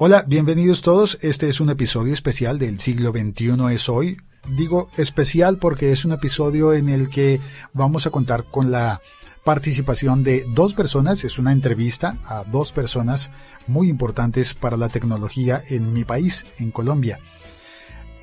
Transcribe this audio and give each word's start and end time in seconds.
Hola, 0.00 0.22
bienvenidos 0.28 0.82
todos. 0.82 1.18
Este 1.22 1.48
es 1.48 1.60
un 1.60 1.70
episodio 1.70 2.12
especial 2.12 2.60
del 2.60 2.78
siglo 2.78 3.10
XXI 3.10 3.74
es 3.74 3.88
hoy. 3.88 4.16
Digo 4.46 4.88
especial 4.96 5.58
porque 5.58 5.90
es 5.90 6.04
un 6.04 6.12
episodio 6.12 6.72
en 6.72 6.88
el 6.88 7.08
que 7.08 7.40
vamos 7.72 8.06
a 8.06 8.10
contar 8.10 8.44
con 8.44 8.70
la 8.70 9.00
participación 9.42 10.22
de 10.22 10.46
dos 10.54 10.74
personas. 10.74 11.24
Es 11.24 11.40
una 11.40 11.50
entrevista 11.50 12.16
a 12.26 12.44
dos 12.44 12.70
personas 12.70 13.32
muy 13.66 13.88
importantes 13.88 14.54
para 14.54 14.76
la 14.76 14.88
tecnología 14.88 15.62
en 15.68 15.92
mi 15.92 16.04
país, 16.04 16.46
en 16.60 16.70
Colombia. 16.70 17.18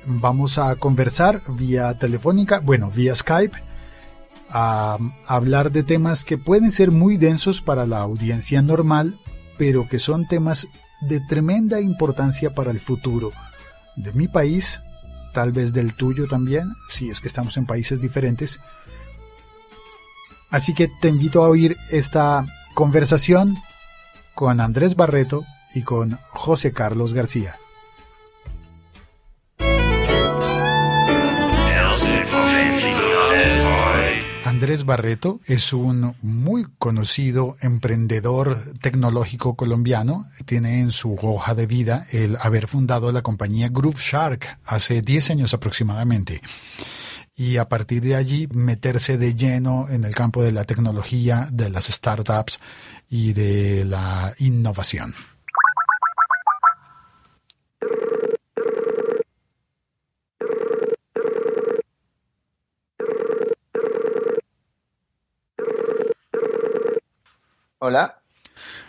Vamos 0.06 0.56
a 0.56 0.76
conversar 0.76 1.42
vía 1.58 1.98
telefónica, 1.98 2.60
bueno, 2.60 2.90
vía 2.90 3.14
Skype, 3.14 3.62
a 4.48 4.96
hablar 5.26 5.72
de 5.72 5.82
temas 5.82 6.24
que 6.24 6.38
pueden 6.38 6.70
ser 6.70 6.90
muy 6.90 7.18
densos 7.18 7.60
para 7.60 7.84
la 7.84 7.98
audiencia 7.98 8.62
normal, 8.62 9.20
pero 9.58 9.86
que 9.86 9.98
son 9.98 10.26
temas 10.26 10.68
de 11.00 11.20
tremenda 11.20 11.80
importancia 11.80 12.54
para 12.54 12.70
el 12.70 12.80
futuro 12.80 13.32
de 13.96 14.12
mi 14.12 14.28
país, 14.28 14.82
tal 15.32 15.52
vez 15.52 15.72
del 15.72 15.94
tuyo 15.94 16.26
también, 16.26 16.68
si 16.88 17.10
es 17.10 17.20
que 17.20 17.28
estamos 17.28 17.56
en 17.56 17.66
países 17.66 18.00
diferentes. 18.00 18.60
Así 20.50 20.74
que 20.74 20.88
te 21.00 21.08
invito 21.08 21.44
a 21.44 21.48
oír 21.48 21.76
esta 21.90 22.46
conversación 22.74 23.56
con 24.34 24.60
Andrés 24.60 24.96
Barreto 24.96 25.44
y 25.74 25.82
con 25.82 26.18
José 26.30 26.72
Carlos 26.72 27.14
García. 27.14 27.56
Andrés 34.56 34.86
Barreto 34.86 35.38
es 35.44 35.74
un 35.74 36.14
muy 36.22 36.64
conocido 36.78 37.56
emprendedor 37.60 38.72
tecnológico 38.80 39.54
colombiano. 39.54 40.30
Tiene 40.46 40.80
en 40.80 40.92
su 40.92 41.12
hoja 41.12 41.54
de 41.54 41.66
vida 41.66 42.06
el 42.10 42.38
haber 42.40 42.66
fundado 42.66 43.12
la 43.12 43.20
compañía 43.20 43.68
Groove 43.70 44.00
Shark 44.00 44.58
hace 44.64 45.02
10 45.02 45.32
años 45.32 45.52
aproximadamente 45.52 46.40
y 47.36 47.58
a 47.58 47.68
partir 47.68 48.00
de 48.00 48.14
allí 48.14 48.48
meterse 48.50 49.18
de 49.18 49.34
lleno 49.34 49.88
en 49.90 50.04
el 50.04 50.14
campo 50.14 50.42
de 50.42 50.52
la 50.52 50.64
tecnología, 50.64 51.48
de 51.52 51.68
las 51.68 51.88
startups 51.88 52.58
y 53.10 53.34
de 53.34 53.84
la 53.84 54.32
innovación. 54.38 55.14
Hola. 67.86 68.18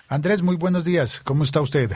Andrés, 0.09 0.41
muy 0.41 0.55
buenos 0.55 0.83
días. 0.83 1.21
¿Cómo 1.23 1.43
está 1.43 1.61
usted? 1.61 1.91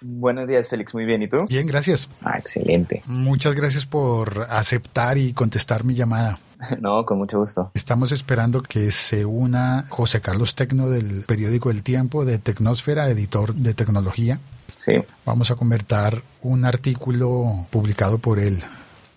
Buenos 0.00 0.48
días, 0.48 0.66
Félix. 0.66 0.94
Muy 0.94 1.04
bien. 1.04 1.20
¿Y 1.20 1.28
tú? 1.28 1.44
Bien, 1.46 1.66
gracias. 1.66 2.08
Ah, 2.22 2.38
excelente. 2.38 3.02
Muchas 3.04 3.54
gracias 3.54 3.84
por 3.84 4.46
aceptar 4.48 5.18
y 5.18 5.34
contestar 5.34 5.84
mi 5.84 5.94
llamada. 5.94 6.38
No, 6.80 7.04
con 7.04 7.18
mucho 7.18 7.38
gusto. 7.38 7.70
Estamos 7.74 8.12
esperando 8.12 8.62
que 8.62 8.92
se 8.92 9.26
una 9.26 9.84
José 9.90 10.22
Carlos 10.22 10.54
Tecno 10.54 10.88
del 10.88 11.24
periódico 11.26 11.70
El 11.70 11.82
Tiempo 11.82 12.24
de 12.24 12.38
Tecnosfera, 12.38 13.08
editor 13.10 13.52
de 13.52 13.74
tecnología. 13.74 14.38
Sí. 14.74 14.92
Vamos 15.26 15.50
a 15.50 15.56
comentar 15.56 16.22
un 16.40 16.64
artículo 16.64 17.66
publicado 17.68 18.18
por 18.18 18.38
él 18.38 18.62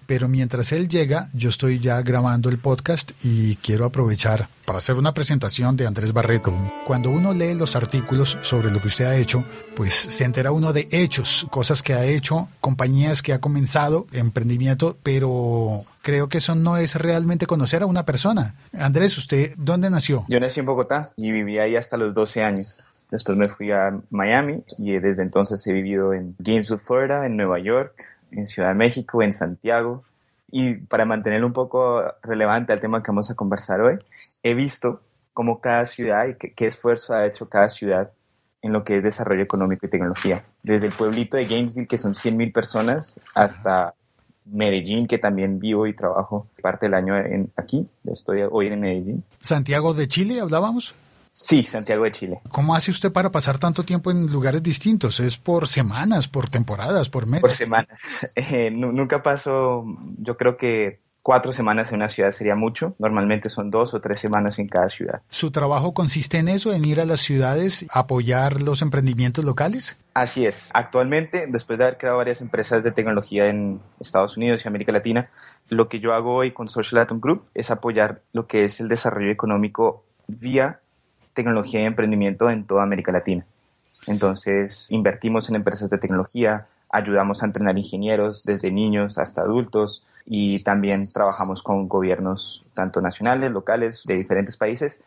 pero 0.06 0.28
mientras 0.28 0.72
él 0.72 0.88
llega, 0.88 1.28
yo 1.34 1.50
estoy 1.50 1.80
ya 1.80 2.02
grabando 2.02 2.50
el 2.50 2.58
podcast 2.58 3.11
y 3.23 3.56
quiero 3.58 3.86
aprovechar 3.86 4.48
para 4.66 4.80
hacer 4.80 4.95
una 4.95 5.14
presentación 5.14 5.75
de 5.75 5.86
Andrés 5.88 6.14
Barreto. 6.14 6.53
Cuando 6.86 7.09
uno 7.09 7.34
lee 7.34 7.53
los 7.53 7.75
artículos 7.75 8.38
sobre 8.42 8.72
lo 8.72 8.81
que 8.81 8.88
usted 8.88 9.06
ha 9.06 9.16
hecho, 9.16 9.45
pues 9.76 9.94
se 9.94 10.23
entera 10.23 10.52
uno 10.52 10.73
de 10.73 10.88
hechos, 10.92 11.45
cosas 11.52 11.83
que 11.83 11.94
ha 11.94 12.06
hecho, 12.06 12.48
compañías 12.59 13.22
que 13.22 13.33
ha 13.33 13.39
comenzado, 13.39 14.08
emprendimiento, 14.11 14.98
pero 15.03 15.86
creo 16.02 16.30
que 16.30 16.39
eso 16.39 16.56
no 16.56 16.78
es 16.78 16.95
realmente 16.95 17.45
conocer 17.45 17.83
a 17.83 17.86
una 17.86 18.06
persona. 18.06 18.55
Andrés, 18.73 19.17
¿usted 19.17 19.54
dónde 19.58 19.89
nació? 19.89 20.26
Yo 20.27 20.39
nací 20.39 20.60
en 20.60 20.65
Bogotá 20.65 21.11
y 21.15 21.32
viví 21.32 21.60
ahí 21.60 21.76
hasta 21.76 21.98
los 21.98 22.14
12 22.14 22.44
años. 22.44 22.76
Después 23.11 23.38
me 23.38 23.48
fui 23.48 23.71
a 23.71 23.99
Miami 24.10 24.64
y 24.77 24.98
desde 24.99 25.21
entonces 25.21 25.65
he 25.67 25.73
vivido 25.73 26.14
en 26.14 26.36
Gainesville, 26.39 26.80
Florida, 26.80 27.26
en 27.26 27.38
Nueva 27.38 27.60
York, 27.60 27.94
en 28.31 28.45
Ciudad 28.45 28.69
de 28.69 28.75
México, 28.75 29.21
en 29.21 29.33
Santiago. 29.33 30.03
Y 30.52 30.75
para 30.75 31.05
mantenerlo 31.05 31.47
un 31.47 31.53
poco 31.53 32.03
relevante 32.21 32.73
al 32.73 32.80
tema 32.80 33.02
que 33.02 33.11
vamos 33.11 33.30
a 33.31 33.36
conversar 33.36 33.81
hoy, 33.81 33.97
he 34.43 34.53
visto 34.53 35.02
cómo 35.33 35.59
cada 35.59 35.86
ciudad 35.86 36.27
y 36.27 36.35
qué, 36.35 36.65
esfuerzo 36.65 37.14
ha 37.14 37.25
hecho 37.25 37.49
cada 37.49 37.67
ciudad 37.67 38.11
en 38.61 38.71
lo 38.71 38.83
que 38.83 38.97
es 38.97 39.03
desarrollo 39.03 39.43
económico 39.43 39.85
y 39.85 39.89
tecnología. 39.89 40.45
Desde 40.64 40.87
el 40.87 40.93
pueblito 40.93 41.37
de 41.37 41.45
Gainesville, 41.45 41.87
que 41.87 41.97
son 41.97 42.14
100.000 42.14 42.53
personas, 42.53 43.19
hasta 43.35 43.93
Medellín, 44.45 45.08
que 45.08 45.17
también 45.17 45.59
vivo 45.59 45.87
y 45.87 45.93
trabajo 45.93 46.47
parte 46.61 46.85
del 46.85 46.93
año 46.93 47.17
en, 47.17 47.52
aquí. 47.55 47.87
Estoy 48.05 48.43
hoy 48.49 48.67
en 48.67 48.80
Medellín. 48.80 49.23
Santiago 49.39 49.93
de 49.93 50.08
Chile, 50.08 50.39
hablábamos. 50.39 50.95
Sí, 51.37 51.63
Santiago 51.63 52.05
de 52.05 52.13
Chile. 52.13 52.41
¿Cómo 52.49 52.75
hace 52.75 52.91
usted 52.91 53.11
para 53.11 53.29
pasar 53.29 53.57
tanto 53.57 53.83
tiempo 53.83 54.09
en 54.09 54.27
lugares 54.27 54.63
distintos? 54.63 55.19
¿Es 55.19 55.35
por 55.37 55.67
semanas, 55.67 56.29
por 56.29 56.47
temporadas, 56.47 57.09
por 57.09 57.27
meses? 57.27 57.41
Por 57.41 57.51
semanas. 57.51 58.33
Eh, 58.37 58.69
nunca 58.71 59.21
paso, 59.21 59.83
yo 60.17 60.37
creo 60.37 60.55
que 60.55 61.01
cuatro 61.21 61.51
semanas 61.51 61.89
en 61.89 61.97
una 61.97 62.07
ciudad 62.07 62.31
sería 62.31 62.55
mucho. 62.55 62.95
Normalmente 62.99 63.49
son 63.49 63.69
dos 63.69 63.93
o 63.93 63.99
tres 63.99 64.19
semanas 64.19 64.59
en 64.59 64.67
cada 64.69 64.87
ciudad. 64.87 65.23
¿Su 65.27 65.51
trabajo 65.51 65.93
consiste 65.93 66.37
en 66.37 66.47
eso, 66.47 66.71
en 66.71 66.85
ir 66.85 67.01
a 67.01 67.05
las 67.05 67.19
ciudades, 67.19 67.85
apoyar 67.91 68.61
los 68.61 68.81
emprendimientos 68.81 69.43
locales? 69.43 69.97
Así 70.13 70.45
es. 70.45 70.69
Actualmente, 70.73 71.47
después 71.49 71.79
de 71.79 71.85
haber 71.85 71.97
creado 71.97 72.19
varias 72.19 72.41
empresas 72.41 72.83
de 72.83 72.91
tecnología 72.91 73.47
en 73.47 73.81
Estados 73.99 74.37
Unidos 74.37 74.63
y 74.63 74.67
América 74.67 74.93
Latina, 74.93 75.31
lo 75.67 75.89
que 75.89 75.99
yo 75.99 76.13
hago 76.13 76.35
hoy 76.35 76.52
con 76.52 76.69
Social 76.69 77.02
Atom 77.02 77.19
Group 77.19 77.45
es 77.53 77.71
apoyar 77.71 78.21
lo 78.31 78.47
que 78.47 78.63
es 78.63 78.79
el 78.79 78.87
desarrollo 78.87 79.31
económico 79.31 80.05
vía 80.27 80.79
tecnología 81.35 81.81
y 81.81 81.85
emprendimiento 81.85 82.49
en 82.49 82.65
toda 82.65 82.81
América 82.81 83.11
Latina. 83.11 83.45
Entonces, 84.07 84.87
invertimos 84.89 85.49
en 85.49 85.55
empresas 85.55 85.89
de 85.89 85.97
tecnología, 85.97 86.63
ayudamos 86.89 87.41
a 87.41 87.45
entrenar 87.45 87.77
ingenieros 87.77 88.43
desde 88.43 88.71
niños 88.71 89.17
hasta 89.17 89.41
adultos 89.41 90.03
y 90.25 90.63
también 90.63 91.11
trabajamos 91.11 91.61
con 91.61 91.87
gobiernos 91.87 92.65
tanto 92.73 93.01
nacionales, 93.01 93.51
locales, 93.51 94.03
de 94.05 94.15
diferentes 94.15 94.57
países 94.57 95.01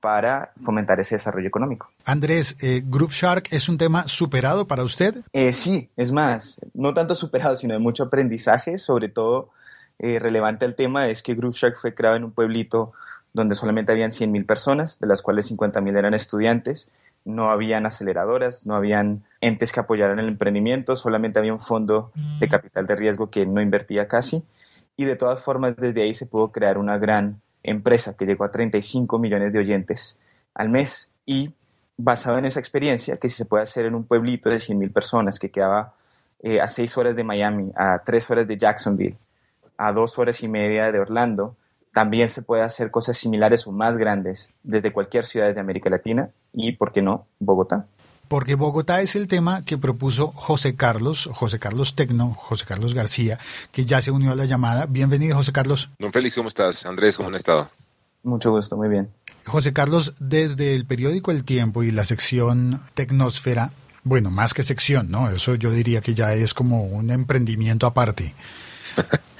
para 0.00 0.52
fomentar 0.56 0.98
ese 0.98 1.14
desarrollo 1.16 1.46
económico. 1.46 1.90
Andrés, 2.04 2.56
eh, 2.60 2.82
Group 2.84 3.10
Shark 3.10 3.48
es 3.50 3.68
un 3.68 3.78
tema 3.78 4.06
superado 4.08 4.66
para 4.66 4.82
usted? 4.82 5.14
Eh, 5.32 5.52
sí, 5.52 5.88
es 5.96 6.10
más, 6.10 6.60
no 6.74 6.92
tanto 6.94 7.14
superado, 7.14 7.56
sino 7.56 7.74
de 7.74 7.80
mucho 7.80 8.04
aprendizaje, 8.04 8.78
sobre 8.78 9.08
todo 9.08 9.50
eh, 9.98 10.18
relevante 10.18 10.64
al 10.64 10.74
tema 10.74 11.08
es 11.08 11.22
que 11.22 11.34
Group 11.34 11.54
Shark 11.54 11.76
fue 11.76 11.94
creado 11.94 12.16
en 12.16 12.24
un 12.24 12.32
pueblito 12.32 12.92
donde 13.36 13.54
solamente 13.54 13.92
habían 13.92 14.08
100.000 14.08 14.46
personas, 14.46 14.98
de 14.98 15.06
las 15.06 15.20
cuales 15.20 15.52
50.000 15.52 15.98
eran 15.98 16.14
estudiantes. 16.14 16.90
No 17.26 17.50
habían 17.50 17.84
aceleradoras, 17.84 18.66
no 18.66 18.74
habían 18.74 19.24
entes 19.42 19.72
que 19.72 19.80
apoyaran 19.80 20.18
el 20.18 20.28
emprendimiento, 20.28 20.96
solamente 20.96 21.38
había 21.38 21.52
un 21.52 21.60
fondo 21.60 22.12
de 22.40 22.48
capital 22.48 22.86
de 22.86 22.96
riesgo 22.96 23.28
que 23.28 23.44
no 23.44 23.60
invertía 23.60 24.08
casi. 24.08 24.42
Y 24.96 25.04
de 25.04 25.16
todas 25.16 25.44
formas, 25.44 25.76
desde 25.76 26.02
ahí 26.02 26.14
se 26.14 26.24
pudo 26.24 26.50
crear 26.50 26.78
una 26.78 26.96
gran 26.96 27.42
empresa 27.62 28.16
que 28.16 28.24
llegó 28.24 28.44
a 28.44 28.50
35 28.50 29.18
millones 29.18 29.52
de 29.52 29.58
oyentes 29.58 30.16
al 30.54 30.70
mes. 30.70 31.10
Y 31.26 31.52
basado 31.98 32.38
en 32.38 32.46
esa 32.46 32.58
experiencia, 32.58 33.18
que 33.18 33.28
si 33.28 33.36
se 33.36 33.44
puede 33.44 33.64
hacer 33.64 33.84
en 33.84 33.94
un 33.94 34.04
pueblito 34.04 34.48
de 34.48 34.56
100.000 34.56 34.90
personas 34.94 35.38
que 35.38 35.50
quedaba 35.50 35.92
eh, 36.42 36.62
a 36.62 36.68
6 36.68 36.96
horas 36.96 37.16
de 37.16 37.24
Miami, 37.24 37.70
a 37.76 37.98
3 38.02 38.30
horas 38.30 38.46
de 38.46 38.56
Jacksonville, 38.56 39.18
a 39.76 39.92
2 39.92 40.18
horas 40.18 40.42
y 40.42 40.48
media 40.48 40.90
de 40.90 41.00
Orlando, 41.00 41.54
también 41.96 42.28
se 42.28 42.42
puede 42.42 42.62
hacer 42.62 42.90
cosas 42.90 43.16
similares 43.16 43.66
o 43.66 43.72
más 43.72 43.96
grandes 43.96 44.52
desde 44.62 44.92
cualquier 44.92 45.24
ciudad 45.24 45.50
de 45.50 45.58
América 45.58 45.88
Latina 45.88 46.28
y, 46.52 46.72
¿por 46.72 46.92
qué 46.92 47.00
no, 47.00 47.26
Bogotá? 47.38 47.86
Porque 48.28 48.54
Bogotá 48.54 49.00
es 49.00 49.16
el 49.16 49.28
tema 49.28 49.64
que 49.64 49.78
propuso 49.78 50.26
José 50.26 50.76
Carlos, 50.76 51.30
José 51.32 51.58
Carlos 51.58 51.94
Tecno, 51.94 52.34
José 52.34 52.66
Carlos 52.66 52.92
García, 52.92 53.38
que 53.72 53.86
ya 53.86 54.02
se 54.02 54.10
unió 54.10 54.32
a 54.32 54.34
la 54.34 54.44
llamada. 54.44 54.84
Bienvenido, 54.84 55.36
José 55.36 55.52
Carlos. 55.52 55.88
Don 55.98 56.12
Félix, 56.12 56.34
¿cómo 56.34 56.48
estás? 56.48 56.84
Andrés, 56.84 57.16
¿cómo 57.16 57.30
han 57.30 57.34
estado? 57.34 57.70
Mucho 58.24 58.50
gusto, 58.50 58.76
muy 58.76 58.90
bien. 58.90 59.08
José 59.46 59.72
Carlos, 59.72 60.16
desde 60.20 60.74
el 60.74 60.84
periódico 60.84 61.30
El 61.30 61.44
Tiempo 61.44 61.82
y 61.82 61.92
la 61.92 62.04
sección 62.04 62.78
Tecnosfera, 62.92 63.70
bueno, 64.02 64.30
más 64.30 64.52
que 64.52 64.62
sección, 64.62 65.10
¿no? 65.10 65.30
Eso 65.30 65.54
yo 65.54 65.70
diría 65.70 66.02
que 66.02 66.12
ya 66.12 66.34
es 66.34 66.52
como 66.52 66.84
un 66.84 67.10
emprendimiento 67.10 67.86
aparte. 67.86 68.34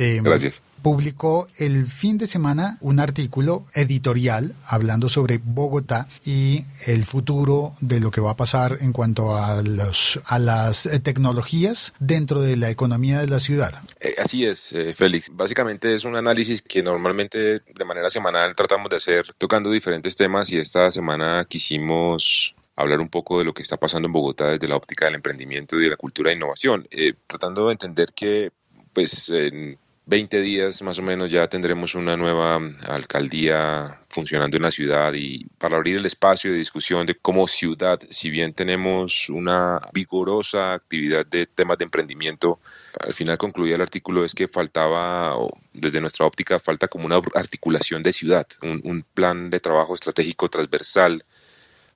Em, 0.00 0.24
Gracias 0.24 0.62
publicó 0.82 1.46
el 1.58 1.86
fin 1.86 2.18
de 2.18 2.26
semana 2.26 2.78
un 2.80 3.00
artículo 3.00 3.66
editorial 3.74 4.54
hablando 4.66 5.08
sobre 5.08 5.38
Bogotá 5.38 6.08
y 6.24 6.64
el 6.86 7.04
futuro 7.04 7.74
de 7.80 8.00
lo 8.00 8.10
que 8.10 8.20
va 8.20 8.32
a 8.32 8.36
pasar 8.36 8.78
en 8.80 8.92
cuanto 8.92 9.36
a, 9.36 9.62
los, 9.62 10.20
a 10.24 10.38
las 10.38 10.88
tecnologías 11.02 11.92
dentro 11.98 12.40
de 12.40 12.56
la 12.56 12.70
economía 12.70 13.18
de 13.18 13.26
la 13.26 13.38
ciudad. 13.38 13.72
Eh, 14.00 14.14
así 14.18 14.46
es, 14.46 14.72
eh, 14.72 14.94
Félix. 14.94 15.30
Básicamente 15.32 15.92
es 15.94 16.04
un 16.04 16.16
análisis 16.16 16.62
que 16.62 16.82
normalmente 16.82 17.60
de 17.60 17.84
manera 17.84 18.08
semanal 18.10 18.54
tratamos 18.54 18.88
de 18.90 18.96
hacer 18.96 19.34
tocando 19.36 19.70
diferentes 19.70 20.16
temas 20.16 20.50
y 20.50 20.58
esta 20.58 20.90
semana 20.90 21.44
quisimos 21.48 22.54
hablar 22.76 23.00
un 23.00 23.10
poco 23.10 23.38
de 23.38 23.44
lo 23.44 23.52
que 23.52 23.62
está 23.62 23.76
pasando 23.76 24.06
en 24.06 24.12
Bogotá 24.12 24.48
desde 24.48 24.66
la 24.66 24.76
óptica 24.76 25.04
del 25.04 25.16
emprendimiento 25.16 25.78
y 25.78 25.82
de 25.82 25.90
la 25.90 25.96
cultura 25.96 26.30
de 26.30 26.36
innovación, 26.36 26.88
eh, 26.90 27.12
tratando 27.26 27.66
de 27.66 27.72
entender 27.72 28.08
que 28.14 28.50
pues 28.94 29.28
en 29.28 29.78
20 30.06 30.40
días 30.40 30.82
más 30.82 30.98
o 30.98 31.02
menos 31.02 31.30
ya 31.30 31.48
tendremos 31.48 31.94
una 31.94 32.16
nueva 32.16 32.60
alcaldía 32.88 34.00
funcionando 34.08 34.56
en 34.56 34.64
la 34.64 34.70
ciudad 34.70 35.12
y 35.14 35.44
para 35.58 35.76
abrir 35.76 35.96
el 35.96 36.06
espacio 36.06 36.50
de 36.50 36.58
discusión 36.58 37.06
de 37.06 37.14
cómo 37.14 37.46
ciudad, 37.46 38.00
si 38.10 38.28
bien 38.28 38.52
tenemos 38.52 39.28
una 39.28 39.80
vigorosa 39.92 40.72
actividad 40.72 41.24
de 41.26 41.46
temas 41.46 41.78
de 41.78 41.84
emprendimiento, 41.84 42.58
al 42.98 43.14
final 43.14 43.38
concluía 43.38 43.76
el 43.76 43.82
artículo 43.82 44.24
es 44.24 44.34
que 44.34 44.48
faltaba, 44.48 45.36
desde 45.72 46.00
nuestra 46.00 46.26
óptica, 46.26 46.58
falta 46.58 46.88
como 46.88 47.06
una 47.06 47.20
articulación 47.34 48.02
de 48.02 48.12
ciudad, 48.12 48.46
un, 48.62 48.80
un 48.82 49.04
plan 49.14 49.48
de 49.48 49.60
trabajo 49.60 49.94
estratégico 49.94 50.48
transversal 50.48 51.24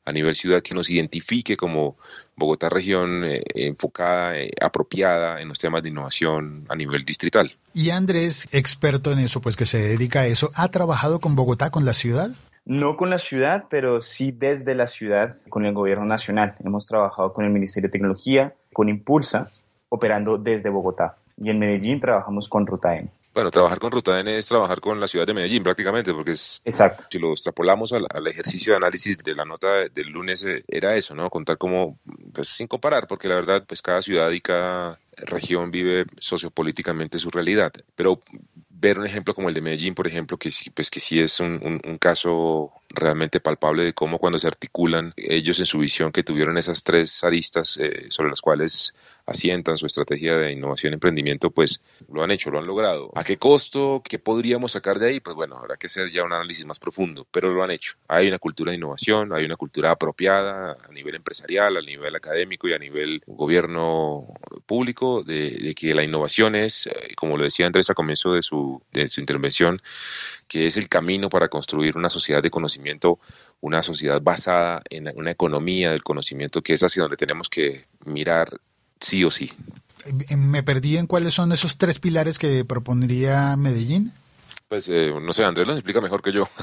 a 0.05 0.13
nivel 0.13 0.35
ciudad 0.35 0.63
que 0.63 0.75
nos 0.75 0.91
identifique 0.91 1.57
como 1.57 1.97
Bogotá 2.37 2.69
región 2.69 3.25
eh, 3.25 3.43
enfocada, 3.55 4.39
eh, 4.39 4.51
apropiada 4.61 5.41
en 5.41 5.49
los 5.49 5.59
temas 5.59 5.83
de 5.83 5.89
innovación 5.89 6.67
a 6.69 6.77
nivel 6.77 7.05
distrital. 7.05 7.53
Y 7.73 7.91
Andrés, 7.91 8.47
experto 8.53 9.13
en 9.13 9.21
eso, 9.21 9.41
pues 9.41 9.57
que 9.57 9.65
se 9.65 9.79
dedica 9.79 10.21
a 10.21 10.27
eso, 10.27 10.51
¿ha 10.55 10.69
trabajado 10.69 11.21
con 11.21 11.37
Bogotá, 11.37 11.71
con 11.71 11.85
la 11.85 11.93
ciudad? 11.93 12.31
No 12.67 12.97
con 12.97 13.11
la 13.11 13.19
ciudad, 13.19 13.65
pero 13.69 14.01
sí 14.01 14.33
desde 14.33 14.75
la 14.75 14.87
ciudad 14.87 15.35
con 15.51 15.67
el 15.67 15.75
gobierno 15.75 16.07
nacional. 16.07 16.55
Hemos 16.65 16.87
trabajado 16.87 17.33
con 17.33 17.45
el 17.45 17.51
Ministerio 17.51 17.89
de 17.89 17.93
Tecnología, 17.93 18.55
con 18.73 18.89
Impulsa, 18.89 19.51
operando 19.91 20.39
desde 20.39 20.71
Bogotá. 20.71 21.17
Y 21.37 21.51
en 21.51 21.59
Medellín 21.59 22.01
trabajamos 22.01 22.49
con 22.49 22.67
Ruta 22.67 22.97
N. 22.97 23.11
Bueno, 23.35 23.51
trabajar 23.51 23.81
con 23.81 23.91
Ruta 23.91 24.21
N 24.21 24.39
es 24.39 24.47
trabajar 24.47 24.81
con 24.81 25.01
la 25.01 25.09
ciudad 25.09 25.27
de 25.27 25.35
Medellín 25.35 25.65
prácticamente, 25.65 26.15
porque 26.15 26.31
es, 26.31 26.63
Exacto. 26.65 27.05
si 27.11 27.19
lo 27.19 27.33
extrapolamos 27.33 27.93
al, 27.93 28.07
ejercicio 28.29 28.73
de 28.73 28.77
análisis 28.77 29.19
de 29.19 29.35
la 29.35 29.45
nota 29.45 29.89
del 29.89 30.09
lunes, 30.11 30.45
eh, 30.45 30.65
era 30.69 30.95
eso, 30.95 31.17
¿no? 31.17 31.29
Contar 31.31 31.59
cómo, 31.59 31.99
pues 32.33 32.49
sin 32.49 32.69
comparar, 32.69 33.09
porque 33.09 33.27
la 33.27 33.35
verdad, 33.35 33.65
pues 33.67 33.83
cada 33.83 34.03
ciudad 34.03 34.31
y 34.31 34.41
cada 34.41 35.01
región 35.17 35.73
vive 35.73 36.07
sociopolíticamente 36.21 37.19
su 37.19 37.31
realidad, 37.31 37.73
pero 37.97 38.23
ver 38.69 38.99
un 38.99 39.07
ejemplo 39.07 39.35
como 39.35 39.49
el 39.49 39.55
de 39.55 39.63
Medellín, 39.63 39.95
por 39.95 40.07
ejemplo, 40.07 40.37
que 40.37 40.53
sí, 40.53 40.71
pues 40.71 40.91
que 40.91 41.01
sí 41.01 41.19
es 41.19 41.41
un, 41.41 41.81
un, 41.85 41.99
caso 41.99 42.73
realmente 42.91 43.41
palpable 43.41 43.83
de 43.83 43.95
cómo 43.95 44.19
cuando 44.19 44.39
se 44.39 44.47
articulan 44.47 45.15
ellos 45.17 45.59
en 45.59 45.67
su 45.67 45.79
visión 45.79 46.13
que 46.13 46.23
tuvieron 46.23 46.59
esas 46.59 46.85
tres 46.85 47.25
aristas 47.25 47.79
eh, 47.79 48.07
sobre 48.11 48.29
las 48.29 48.43
cuales 48.43 48.95
asientan 49.27 49.79
su 49.79 49.87
estrategia 49.87 50.37
de 50.37 50.53
innovación 50.53 50.93
y 50.93 50.95
emprendimiento, 50.95 51.51
pues 51.51 51.83
lo 52.13 52.23
han 52.23 52.31
hecho, 52.31 52.51
lo 52.51 52.59
han 52.59 52.67
logrado. 52.67 53.11
¿A 53.15 53.25
qué 53.25 53.39
costo? 53.39 54.03
¿Qué 54.05 54.19
podríamos 54.19 54.73
sacar 54.73 54.99
de 54.99 55.09
ahí? 55.09 55.21
Pues 55.21 55.35
bueno, 55.35 55.57
habrá 55.57 55.77
que 55.77 55.87
hacer 55.87 56.11
ya 56.11 56.25
un 56.25 56.33
análisis 56.33 56.67
más 56.67 56.79
profundo, 56.79 57.27
pero 57.31 57.53
lo 57.53 57.63
han 57.63 57.71
hecho. 57.71 57.95
Hay 58.09 58.29
una 58.29 58.39
cultura 58.39 58.71
de 58.71 58.77
innovación, 58.77 59.33
hay 59.33 59.45
una 59.45 59.57
cultura 59.57 59.91
apropiada 59.91 60.77
a 60.89 60.93
nivel 60.93 61.15
empresarial, 61.15 61.77
a 61.77 61.83
nivel 61.83 62.15
académico 62.15 62.69
y 62.69 62.75
a 62.75 62.79
nivel 62.79 63.23
gobierno 63.27 64.27
público 64.67 65.23
de, 65.23 65.75
que 65.75 65.95
la 65.95 66.05
innovación 66.05 66.55
es, 66.55 66.87
eh, 66.87 67.15
como 67.17 67.37
lo 67.37 67.45
decía 67.45 67.67
Andrés 67.67 67.89
al 67.89 67.97
comienzo 67.97 68.35
de 68.35 68.43
su, 68.43 68.83
de 68.93 69.09
su 69.09 69.21
intervención, 69.21 69.81
que 70.49 70.67
es 70.67 70.77
el 70.77 70.89
camino 70.89 71.29
para 71.31 71.49
construir 71.49 71.97
una 71.97 72.11
sociedad 72.11 72.43
de 72.43 72.51
conocimiento, 72.51 73.19
una 73.61 73.83
sociedad 73.83 74.21
basada 74.21 74.83
en 74.91 75.11
una 75.17 75.31
economía 75.31 75.91
del 75.93 76.03
conocimiento, 76.03 76.63
que 76.63 76.75
es 76.75 76.83
hacia 76.83 77.03
donde 77.03 77.17
tenemos 77.17 77.49
que 77.49 77.87
mirar 78.05 78.61
sí 79.01 79.25
o 79.25 79.31
sí. 79.31 79.53
Eh, 80.29 80.37
me 80.37 80.63
perdí 80.63 80.97
en 80.97 81.07
cuáles 81.07 81.35
son 81.35 81.53
esos 81.53 81.79
tres 81.79 81.99
pilares 81.99 82.39
que 82.39 82.65
propondría 82.65 83.57
Medellín. 83.57 84.13
Pues 84.69 84.89
eh, 84.89 85.13
no 85.21 85.33
sé, 85.33 85.45
Andrés 85.45 85.69
lo 85.69 85.75
explica 85.75 86.01
mejor 86.01 86.23
que 86.23 86.33
yo. 86.33 86.49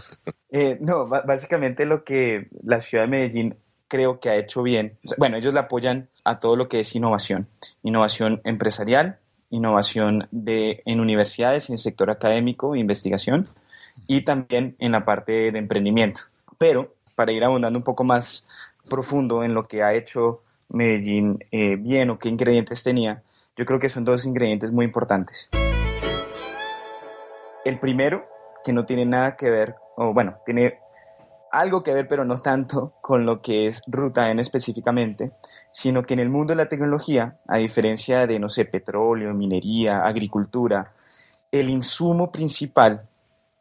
Eh, 0.54 0.78
no, 0.82 1.08
básicamente 1.08 1.86
lo 1.86 2.04
que 2.04 2.50
la 2.62 2.82
ciudad 2.82 3.06
de 3.06 3.10
Medellín 3.10 3.56
creo 3.88 4.20
que 4.20 4.30
ha 4.30 4.36
hecho 4.36 4.62
bien, 4.62 4.98
bueno, 5.18 5.38
ellos 5.38 5.54
le 5.54 5.62
apoyan 5.62 6.10
a 6.26 6.42
todo 6.42 6.58
lo 6.58 6.68
que 6.68 6.82
es 6.82 6.94
innovación, 6.94 7.48
innovación 7.84 8.42
empresarial, 8.44 9.20
innovación 9.50 10.28
de, 10.32 10.82
en 10.86 11.00
universidades, 11.00 11.70
en 11.70 11.76
el 11.76 11.80
sector 11.80 12.12
académico, 12.12 12.76
investigación 12.76 13.48
y 14.08 14.24
también 14.24 14.76
en 14.80 14.92
la 14.92 15.06
parte 15.06 15.54
de 15.54 15.58
emprendimiento. 15.58 16.24
Pero 16.58 16.96
para 17.16 17.32
ir 17.32 17.46
abundando 17.46 17.80
un 17.80 17.84
poco 17.84 18.04
más 18.04 18.46
profundo 18.90 19.44
en 19.44 19.54
lo 19.54 19.64
que 19.64 19.84
ha 19.84 19.94
hecho 19.94 20.42
Medellín 20.72 21.40
eh, 21.52 21.76
bien 21.76 22.10
o 22.10 22.20
qué 22.20 22.30
ingredientes 22.30 22.84
tenía, 22.84 23.24
yo 23.56 23.66
creo 23.66 23.80
que 23.80 23.90
son 23.90 24.04
dos 24.04 24.26
ingredientes 24.26 24.72
muy 24.72 24.86
importantes. 24.86 25.50
El 27.64 27.80
primero, 27.80 28.26
que 28.64 28.74
no 28.74 28.86
tiene 28.86 29.06
nada 29.06 29.36
que 29.36 29.50
ver, 29.50 29.76
o 29.96 30.14
bueno, 30.14 30.38
tiene 30.46 30.80
algo 31.52 31.84
que 31.84 31.94
ver, 31.94 32.08
pero 32.08 32.24
no 32.26 32.40
tanto 32.40 32.94
con 33.02 33.26
lo 33.26 33.42
que 33.42 33.68
es 33.68 33.82
Ruta 33.88 34.32
N 34.32 34.42
específicamente, 34.42 35.34
sino 35.72 36.04
que 36.04 36.14
en 36.14 36.22
el 36.22 36.30
mundo 36.30 36.52
de 36.52 36.58
la 36.58 36.70
tecnología, 36.70 37.38
a 37.48 37.58
diferencia 37.58 38.26
de, 38.26 38.40
no 38.40 38.50
sé, 38.50 38.66
petróleo, 38.66 39.34
minería, 39.34 40.04
agricultura, 40.06 40.94
el 41.52 41.70
insumo 41.70 42.32
principal 42.32 43.08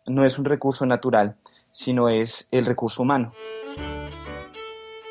no 0.07 0.25
es 0.25 0.39
un 0.39 0.45
recurso 0.45 0.87
natural, 0.87 1.37
sino 1.73 2.09
es 2.09 2.49
el 2.53 2.65
recurso 2.65 3.03
humano 3.03 3.33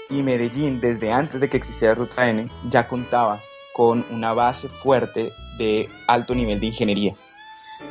y 0.09 0.23
Medellín, 0.23 0.79
desde 0.79 1.11
antes 1.11 1.39
de 1.39 1.49
que 1.49 1.57
existiera 1.57 1.93
Ruta 1.93 2.29
N, 2.29 2.49
ya 2.67 2.87
contaba 2.87 3.41
con 3.73 4.05
una 4.09 4.33
base 4.33 4.67
fuerte 4.67 5.31
de 5.57 5.89
alto 6.07 6.33
nivel 6.33 6.59
de 6.59 6.67
ingeniería. 6.67 7.15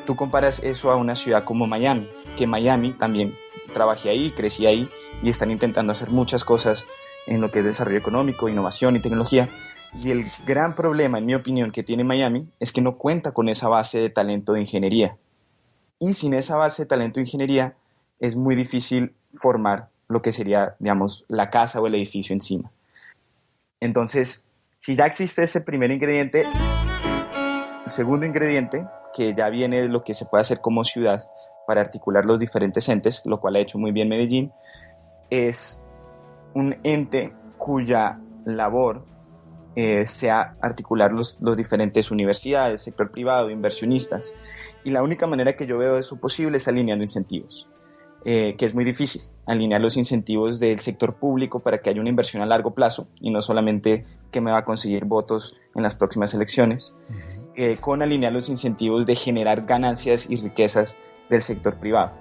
Tú 0.04 0.16
comparas 0.16 0.62
eso 0.62 0.90
a 0.90 0.96
una 0.96 1.14
ciudad 1.14 1.44
como 1.44 1.66
Miami, 1.66 2.08
que 2.36 2.46
Miami 2.46 2.92
también 2.92 3.36
trabajé 3.72 4.10
ahí, 4.10 4.30
crecí 4.30 4.66
ahí 4.66 4.88
y 5.22 5.30
están 5.30 5.50
intentando 5.50 5.92
hacer 5.92 6.10
muchas 6.10 6.44
cosas 6.44 6.86
en 7.26 7.40
lo 7.40 7.50
que 7.50 7.60
es 7.60 7.64
desarrollo 7.64 7.98
económico, 7.98 8.48
innovación 8.48 8.96
y 8.96 9.00
tecnología. 9.00 9.48
Y 10.02 10.10
el 10.10 10.24
gran 10.46 10.74
problema, 10.74 11.18
en 11.18 11.26
mi 11.26 11.34
opinión, 11.34 11.70
que 11.70 11.82
tiene 11.82 12.04
Miami 12.04 12.48
es 12.58 12.72
que 12.72 12.80
no 12.80 12.96
cuenta 12.96 13.32
con 13.32 13.48
esa 13.48 13.68
base 13.68 14.00
de 14.00 14.10
talento 14.10 14.52
de 14.52 14.60
ingeniería. 14.60 15.16
Y 15.98 16.14
sin 16.14 16.34
esa 16.34 16.56
base 16.56 16.82
de 16.82 16.86
talento 16.86 17.20
de 17.20 17.26
ingeniería 17.26 17.76
es 18.18 18.36
muy 18.36 18.54
difícil 18.54 19.14
formar 19.32 19.88
lo 20.08 20.22
que 20.22 20.32
sería, 20.32 20.74
digamos, 20.78 21.24
la 21.28 21.50
casa 21.50 21.80
o 21.80 21.86
el 21.86 21.94
edificio 21.94 22.32
encima. 22.32 22.70
Entonces, 23.80 24.44
si 24.76 24.96
ya 24.96 25.06
existe 25.06 25.42
ese 25.42 25.60
primer 25.60 25.90
ingrediente, 25.90 26.46
el 27.84 27.90
segundo 27.90 28.26
ingrediente, 28.26 28.86
que 29.14 29.34
ya 29.34 29.48
viene 29.50 29.82
de 29.82 29.88
lo 29.88 30.04
que 30.04 30.14
se 30.14 30.24
puede 30.24 30.42
hacer 30.42 30.60
como 30.60 30.84
ciudad 30.84 31.20
para 31.66 31.80
articular 31.80 32.24
los 32.24 32.40
diferentes 32.40 32.88
entes, 32.88 33.22
lo 33.26 33.40
cual 33.40 33.56
ha 33.56 33.60
hecho 33.60 33.78
muy 33.78 33.92
bien 33.92 34.08
Medellín, 34.08 34.52
es 35.30 35.82
un 36.54 36.76
ente 36.82 37.34
cuya 37.56 38.18
labor 38.44 39.04
eh, 39.76 40.06
sea 40.06 40.56
articular 40.60 41.12
los, 41.12 41.40
los, 41.40 41.56
diferentes 41.56 42.10
universidades, 42.10 42.82
sector 42.82 43.10
privado, 43.10 43.50
inversionistas. 43.50 44.34
Y 44.82 44.90
la 44.90 45.02
única 45.02 45.26
manera 45.26 45.54
que 45.54 45.66
yo 45.66 45.78
veo 45.78 45.98
eso 45.98 46.16
posible 46.16 46.56
es 46.56 46.66
alineando 46.66 47.04
incentivos. 47.04 47.68
Eh, 48.30 48.56
que 48.58 48.66
es 48.66 48.74
muy 48.74 48.84
difícil, 48.84 49.22
alinear 49.46 49.80
los 49.80 49.96
incentivos 49.96 50.60
del 50.60 50.80
sector 50.80 51.14
público 51.14 51.60
para 51.60 51.78
que 51.78 51.88
haya 51.88 52.02
una 52.02 52.10
inversión 52.10 52.42
a 52.42 52.44
largo 52.44 52.74
plazo 52.74 53.08
y 53.22 53.30
no 53.30 53.40
solamente 53.40 54.04
que 54.30 54.42
me 54.42 54.50
va 54.50 54.58
a 54.58 54.64
conseguir 54.66 55.06
votos 55.06 55.56
en 55.74 55.82
las 55.82 55.94
próximas 55.94 56.34
elecciones, 56.34 56.94
eh, 57.56 57.78
con 57.80 58.02
alinear 58.02 58.34
los 58.34 58.50
incentivos 58.50 59.06
de 59.06 59.14
generar 59.14 59.64
ganancias 59.64 60.28
y 60.28 60.36
riquezas 60.36 60.98
del 61.30 61.40
sector 61.40 61.78
privado. 61.78 62.12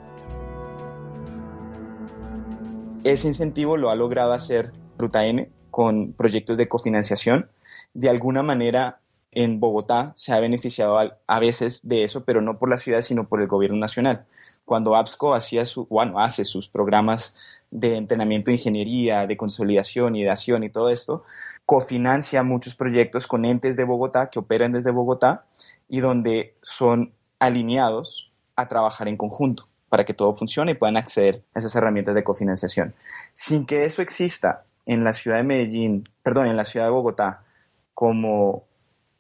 Ese 3.04 3.28
incentivo 3.28 3.76
lo 3.76 3.90
ha 3.90 3.96
logrado 3.96 4.32
hacer 4.32 4.72
Ruta 4.98 5.26
N 5.26 5.50
con 5.72 6.14
proyectos 6.14 6.58
de 6.58 6.70
cofinanciación. 6.70 7.50
De 7.94 8.10
alguna 8.10 8.44
manera, 8.44 9.02
en 9.34 9.60
Bogotá 9.60 10.14
se 10.16 10.32
ha 10.32 10.40
beneficiado 10.40 10.98
a 11.28 11.40
veces 11.42 11.86
de 11.86 12.06
eso, 12.06 12.24
pero 12.24 12.40
no 12.40 12.58
por 12.58 12.70
la 12.70 12.78
ciudad, 12.78 13.02
sino 13.02 13.28
por 13.28 13.42
el 13.42 13.50
gobierno 13.50 13.78
nacional 13.78 14.26
cuando 14.68 14.98
APSCO 14.98 15.34
hacía 15.34 15.64
su, 15.64 15.86
bueno, 15.86 16.20
hace 16.20 16.44
sus 16.44 16.68
programas 16.68 17.38
de 17.72 17.96
entrenamiento 17.96 18.52
de 18.52 18.58
ingeniería, 18.58 19.26
de 19.26 19.38
consolidación 19.38 20.18
y 20.18 20.24
de 20.24 20.30
acción 20.30 20.62
y 20.66 20.70
todo 20.70 20.90
esto, 20.90 21.24
cofinancia 21.66 22.44
muchos 22.44 22.76
proyectos 22.76 23.28
con 23.28 23.46
entes 23.46 23.78
de 23.78 23.86
Bogotá 23.86 24.30
que 24.30 24.40
operan 24.40 24.74
desde 24.74 24.92
Bogotá 24.92 25.46
y 25.88 26.02
donde 26.02 26.54
son 26.62 27.14
alineados 27.40 28.34
a 28.58 28.68
trabajar 28.68 29.08
en 29.08 29.16
conjunto 29.16 29.70
para 29.88 30.04
que 30.04 30.14
todo 30.14 30.34
funcione 30.34 30.74
y 30.74 30.76
puedan 30.76 30.98
acceder 30.98 31.44
a 31.56 31.60
esas 31.60 31.74
herramientas 31.78 32.14
de 32.14 32.26
cofinanciación. 32.26 32.94
Sin 33.36 33.66
que 33.66 33.86
eso 33.86 34.02
exista 34.02 34.66
en 34.86 35.06
la 35.06 35.14
ciudad 35.14 35.38
de 35.38 35.44
Medellín, 35.44 36.10
perdón, 36.24 36.48
en 36.48 36.58
la 36.58 36.66
ciudad 36.66 36.88
de 36.88 36.92
Bogotá, 36.92 37.46
como 37.94 38.66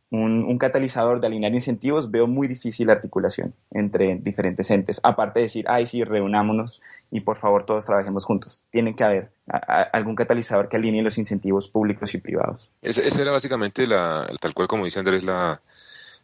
un, 0.10 0.58
catalizador 0.58 1.20
de 1.20 1.28
alinear 1.28 1.54
incentivos, 1.54 2.12
veo 2.12 2.28
muy 2.28 2.48
difícil 2.48 2.88
la 2.88 2.94
articulación 2.94 3.54
entre 3.72 4.16
diferentes 4.16 4.70
entes. 4.72 5.00
Aparte 5.04 5.40
de 5.40 5.44
decir, 5.44 5.66
ay, 5.68 5.86
sí, 5.86 6.04
reunámonos 6.04 6.82
y 7.12 7.22
por 7.22 7.38
favor 7.38 7.64
todos 7.66 7.86
trabajemos 7.86 8.26
juntos. 8.26 8.64
Tiene 8.70 8.96
que 8.96 9.04
haber 9.04 9.32
algún 9.94 10.16
catalizador 10.16 10.70
que 10.70 10.78
alinee 10.78 11.04
los 11.04 11.18
incentivos 11.18 11.70
públicos 11.70 12.14
y 12.14 12.20
privados. 12.20 12.72
Esa 12.82 13.22
era 13.22 13.32
básicamente, 13.32 13.86
la, 13.86 14.28
tal 14.40 14.54
cual 14.54 14.68
como 14.68 14.86
dice 14.86 15.00
Andrés, 15.00 15.24
la, 15.24 15.62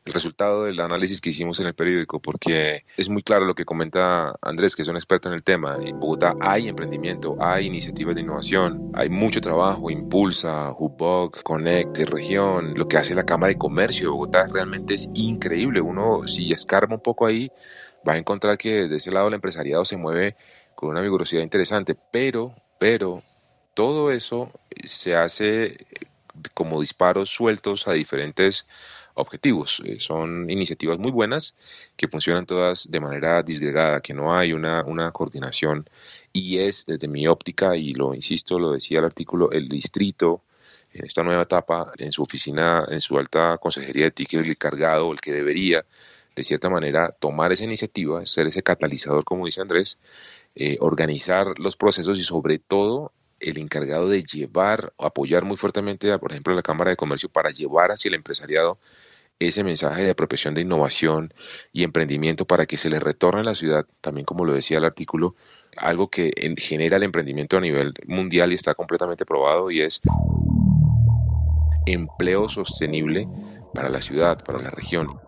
el 0.05 0.13
resultado 0.13 0.65
del 0.65 0.79
análisis 0.79 1.21
que 1.21 1.29
hicimos 1.29 1.59
en 1.59 1.67
el 1.67 1.75
periódico, 1.75 2.19
porque 2.19 2.85
es 2.97 3.09
muy 3.09 3.23
claro 3.23 3.45
lo 3.45 3.55
que 3.55 3.65
comenta 3.65 4.35
Andrés, 4.41 4.75
que 4.75 4.81
es 4.81 4.87
un 4.87 4.95
experto 4.95 5.29
en 5.29 5.35
el 5.35 5.43
tema. 5.43 5.77
En 5.81 5.99
Bogotá 5.99 6.35
hay 6.41 6.67
emprendimiento, 6.67 7.37
hay 7.39 7.67
iniciativas 7.67 8.15
de 8.15 8.21
innovación, 8.21 8.91
hay 8.93 9.09
mucho 9.09 9.39
trabajo, 9.39 9.89
Impulsa, 9.89 10.71
Hubog, 10.71 11.41
Connect, 11.43 11.97
Región, 11.99 12.73
lo 12.75 12.87
que 12.87 12.97
hace 12.97 13.15
la 13.15 13.25
Cámara 13.25 13.53
de 13.53 13.57
Comercio 13.57 14.07
de 14.07 14.11
Bogotá 14.11 14.47
realmente 14.47 14.95
es 14.95 15.09
increíble. 15.13 15.79
Uno, 15.79 16.27
si 16.27 16.51
escarba 16.51 16.95
un 16.95 17.01
poco 17.01 17.25
ahí, 17.25 17.51
va 18.07 18.13
a 18.13 18.17
encontrar 18.17 18.57
que 18.57 18.87
de 18.87 18.97
ese 18.97 19.11
lado 19.11 19.29
el 19.29 19.33
empresariado 19.35 19.85
se 19.85 19.97
mueve 19.97 20.35
con 20.75 20.89
una 20.89 21.01
vigorosidad 21.01 21.41
interesante, 21.41 21.95
pero, 22.11 22.53
pero, 22.77 23.23
todo 23.73 24.11
eso 24.11 24.51
se 24.85 25.15
hace 25.15 25.77
como 26.53 26.81
disparos 26.81 27.29
sueltos 27.29 27.87
a 27.87 27.93
diferentes 27.93 28.65
objetivos. 29.15 29.81
Eh, 29.85 29.99
son 29.99 30.49
iniciativas 30.49 30.97
muy 30.99 31.11
buenas 31.11 31.55
que 31.95 32.07
funcionan 32.07 32.45
todas 32.45 32.89
de 32.89 32.99
manera 32.99 33.43
disgregada, 33.43 34.01
que 34.01 34.13
no 34.13 34.35
hay 34.35 34.53
una, 34.53 34.83
una 34.83 35.11
coordinación 35.11 35.89
y 36.31 36.59
es 36.59 36.85
desde 36.85 37.07
mi 37.07 37.27
óptica, 37.27 37.75
y 37.75 37.93
lo 37.93 38.13
insisto, 38.13 38.59
lo 38.59 38.71
decía 38.71 38.99
el 38.99 39.05
artículo, 39.05 39.51
el 39.51 39.69
distrito 39.69 40.41
en 40.93 41.05
esta 41.05 41.23
nueva 41.23 41.43
etapa, 41.43 41.91
en 41.97 42.11
su 42.11 42.21
oficina, 42.21 42.85
en 42.89 43.01
su 43.01 43.17
alta 43.17 43.57
consejería 43.57 44.05
de 44.05 44.11
TIC, 44.11 44.35
el 44.35 44.49
encargado, 44.49 45.11
el 45.11 45.19
que 45.19 45.33
debería, 45.33 45.85
de 46.35 46.43
cierta 46.43 46.69
manera, 46.69 47.13
tomar 47.19 47.51
esa 47.51 47.63
iniciativa, 47.63 48.25
ser 48.25 48.47
ese 48.47 48.63
catalizador, 48.63 49.23
como 49.23 49.45
dice 49.45 49.61
Andrés, 49.61 49.99
eh, 50.55 50.77
organizar 50.79 51.59
los 51.59 51.75
procesos 51.75 52.19
y 52.19 52.23
sobre 52.23 52.59
todo 52.59 53.11
el 53.43 53.57
encargado 53.57 54.07
de 54.07 54.23
llevar, 54.23 54.93
apoyar 54.97 55.43
muy 55.43 55.57
fuertemente, 55.57 56.17
por 56.17 56.31
ejemplo, 56.31 56.53
a 56.53 56.55
la 56.55 56.61
Cámara 56.61 56.91
de 56.91 56.97
Comercio 56.97 57.29
para 57.29 57.51
llevar 57.51 57.91
hacia 57.91 58.09
el 58.09 58.15
empresariado 58.15 58.79
ese 59.39 59.63
mensaje 59.63 60.03
de 60.03 60.11
apropiación 60.11 60.53
de 60.53 60.61
innovación 60.61 61.33
y 61.73 61.83
emprendimiento 61.83 62.45
para 62.45 62.65
que 62.65 62.77
se 62.77 62.89
le 62.89 62.99
retorne 62.99 63.41
a 63.41 63.43
la 63.43 63.55
ciudad, 63.55 63.85
también 63.99 64.25
como 64.25 64.45
lo 64.45 64.53
decía 64.53 64.77
el 64.77 64.85
artículo, 64.85 65.35
algo 65.75 66.09
que 66.09 66.31
genera 66.57 66.97
el 66.97 67.03
emprendimiento 67.03 67.57
a 67.57 67.61
nivel 67.61 67.93
mundial 68.07 68.51
y 68.51 68.55
está 68.55 68.75
completamente 68.75 69.25
probado 69.25 69.71
y 69.71 69.81
es 69.81 70.01
empleo 71.85 72.47
sostenible 72.47 73.27
para 73.73 73.89
la 73.89 74.01
ciudad, 74.01 74.41
para 74.43 74.59
la 74.59 74.69
región. 74.69 75.19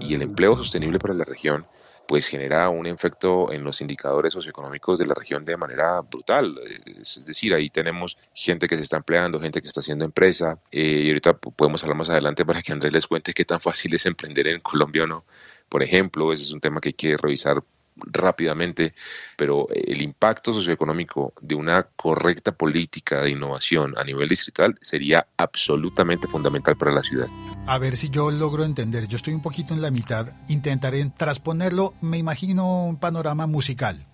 Y 0.00 0.14
el 0.14 0.22
empleo 0.22 0.56
sostenible 0.56 0.98
para 0.98 1.14
la 1.14 1.24
región 1.24 1.66
pues 2.10 2.26
genera 2.26 2.68
un 2.70 2.86
efecto 2.86 3.52
en 3.52 3.62
los 3.62 3.80
indicadores 3.80 4.32
socioeconómicos 4.32 4.98
de 4.98 5.06
la 5.06 5.14
región 5.14 5.44
de 5.44 5.56
manera 5.56 6.00
brutal. 6.00 6.60
Es, 7.00 7.24
decir, 7.24 7.54
ahí 7.54 7.70
tenemos 7.70 8.18
gente 8.34 8.66
que 8.66 8.76
se 8.76 8.82
está 8.82 8.96
empleando, 8.96 9.38
gente 9.38 9.62
que 9.62 9.68
está 9.68 9.78
haciendo 9.78 10.04
empresa, 10.04 10.58
eh, 10.72 11.02
y 11.04 11.06
ahorita 11.06 11.34
podemos 11.34 11.84
hablar 11.84 11.98
más 11.98 12.10
adelante 12.10 12.44
para 12.44 12.62
que 12.62 12.72
Andrés 12.72 12.92
les 12.92 13.06
cuente 13.06 13.32
qué 13.32 13.44
tan 13.44 13.60
fácil 13.60 13.94
es 13.94 14.06
emprender 14.06 14.48
en 14.48 14.58
Colombia 14.58 15.04
o 15.04 15.06
no. 15.06 15.24
Por 15.68 15.84
ejemplo, 15.84 16.32
ese 16.32 16.42
es 16.42 16.50
un 16.50 16.58
tema 16.58 16.80
que 16.80 16.88
hay 16.88 16.94
que 16.94 17.16
revisar 17.16 17.62
rápidamente, 18.06 18.94
pero 19.36 19.68
el 19.70 20.02
impacto 20.02 20.52
socioeconómico 20.52 21.32
de 21.40 21.54
una 21.54 21.82
correcta 21.82 22.52
política 22.52 23.22
de 23.22 23.30
innovación 23.30 23.96
a 23.96 24.04
nivel 24.04 24.28
distrital 24.28 24.74
sería 24.80 25.26
absolutamente 25.36 26.28
fundamental 26.28 26.76
para 26.76 26.92
la 26.92 27.02
ciudad. 27.02 27.28
A 27.66 27.78
ver 27.78 27.96
si 27.96 28.08
yo 28.08 28.30
logro 28.30 28.64
entender, 28.64 29.06
yo 29.06 29.16
estoy 29.16 29.34
un 29.34 29.42
poquito 29.42 29.74
en 29.74 29.82
la 29.82 29.90
mitad, 29.90 30.26
intentaré 30.48 31.04
transponerlo, 31.16 31.94
me 32.00 32.18
imagino 32.18 32.84
un 32.84 32.98
panorama 32.98 33.46
musical. 33.46 34.06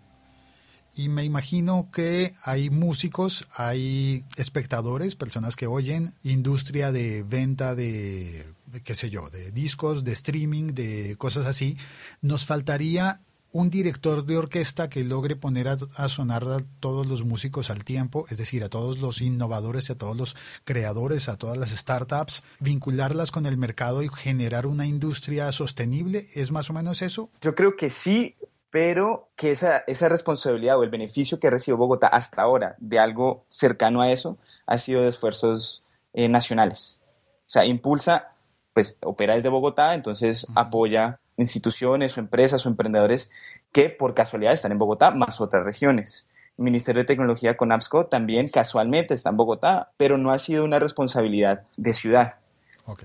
Y 0.99 1.11
me 1.11 1.25
imagino 1.25 1.91
que 1.93 2.33
hay 2.43 2.71
músicos, 2.71 3.47
hay 3.53 4.25
espectadores, 4.39 5.15
personas 5.15 5.55
que 5.55 5.67
oyen, 5.67 6.15
industria 6.23 6.91
de 6.91 7.23
venta 7.23 7.75
de 7.75 8.47
qué 8.85 8.95
sé 8.95 9.11
yo, 9.11 9.31
de 9.31 9.51
discos, 9.53 10.05
de 10.05 10.13
streaming, 10.13 10.69
de 10.69 11.17
cosas 11.19 11.47
así, 11.47 11.77
nos 12.21 12.47
faltaría 12.47 13.21
un 13.57 13.71
director 13.71 14.27
de 14.27 14.37
orquesta 14.37 14.91
que 14.91 15.03
logre 15.03 15.35
poner 15.35 15.69
a, 15.69 16.09
sonar 16.09 16.45
a 16.45 16.59
todos 16.79 17.07
los 17.07 17.25
músicos 17.25 17.71
al 17.71 17.85
tiempo, 17.85 18.27
es 18.29 18.37
decir, 18.37 18.63
a 18.63 18.69
todos 18.69 19.01
los 19.01 19.23
innovadores, 19.23 19.89
a 19.89 19.97
todos 19.97 20.15
los 20.15 20.37
creadores, 20.65 21.31
a 21.31 21.39
todas 21.39 21.57
las 21.57 21.71
startups, 21.71 22.45
vincularlas 22.61 23.31
con 23.31 23.47
el 23.47 23.57
mercado 23.57 24.03
y 24.03 24.11
generar 24.11 24.67
una 24.67 24.85
industria 24.85 25.51
sostenible, 25.53 26.27
¿es 26.35 26.53
más 26.53 26.69
o 26.69 26.75
menos 26.75 27.01
eso? 27.01 27.31
Yo 27.41 27.55
creo 27.55 27.77
que 27.77 27.89
sí, 27.89 28.37
pero 28.69 29.31
que 29.37 29.53
esa, 29.53 29.85
esa 29.87 30.11
responsabilidad 30.11 30.79
o 30.79 30.83
el 30.83 30.91
beneficio 30.91 31.41
que 31.41 31.49
recibió 31.49 31.79
Bogotá 31.79 32.09
hasta 32.09 32.43
ahora 32.43 32.77
de 32.79 32.99
algo 32.99 33.47
cercano 33.49 34.03
a 34.03 34.13
eso 34.13 34.37
ha 34.67 34.77
sido 34.77 35.01
de 35.01 35.09
esfuerzos 35.09 35.83
eh, 36.13 36.29
nacionales. 36.29 37.01
O 37.47 37.49
sea, 37.49 37.65
Impulsa, 37.65 38.35
pues 38.75 38.99
opera 39.03 39.35
desde 39.35 39.49
Bogotá, 39.49 39.95
entonces 39.95 40.47
apoya 40.55 41.21
instituciones 41.37 42.17
o 42.17 42.21
empresas 42.21 42.65
o 42.65 42.69
emprendedores 42.69 43.31
que 43.73 43.91
por 43.91 44.15
casualidad 44.15 44.53
están 44.53 44.73
en 44.73 44.79
Bogotá, 44.79 45.11
más 45.11 45.41
otras 45.41 45.65
regiones. 45.65 46.27
El 46.59 46.65
Ministerio 46.65 47.03
de 47.03 47.07
Tecnología 47.07 47.57
con 47.57 47.71
APSCO 47.71 48.07
también 48.07 48.49
casualmente 48.49 49.13
está 49.13 49.31
en 49.31 49.37
Bogotá, 49.37 49.91
pero 49.97 50.17
no 50.17 50.31
ha 50.31 50.39
sido 50.39 50.65
una 50.65 50.79
responsabilidad 50.79 51.65
de 51.77 51.93
ciudad. 51.93 52.41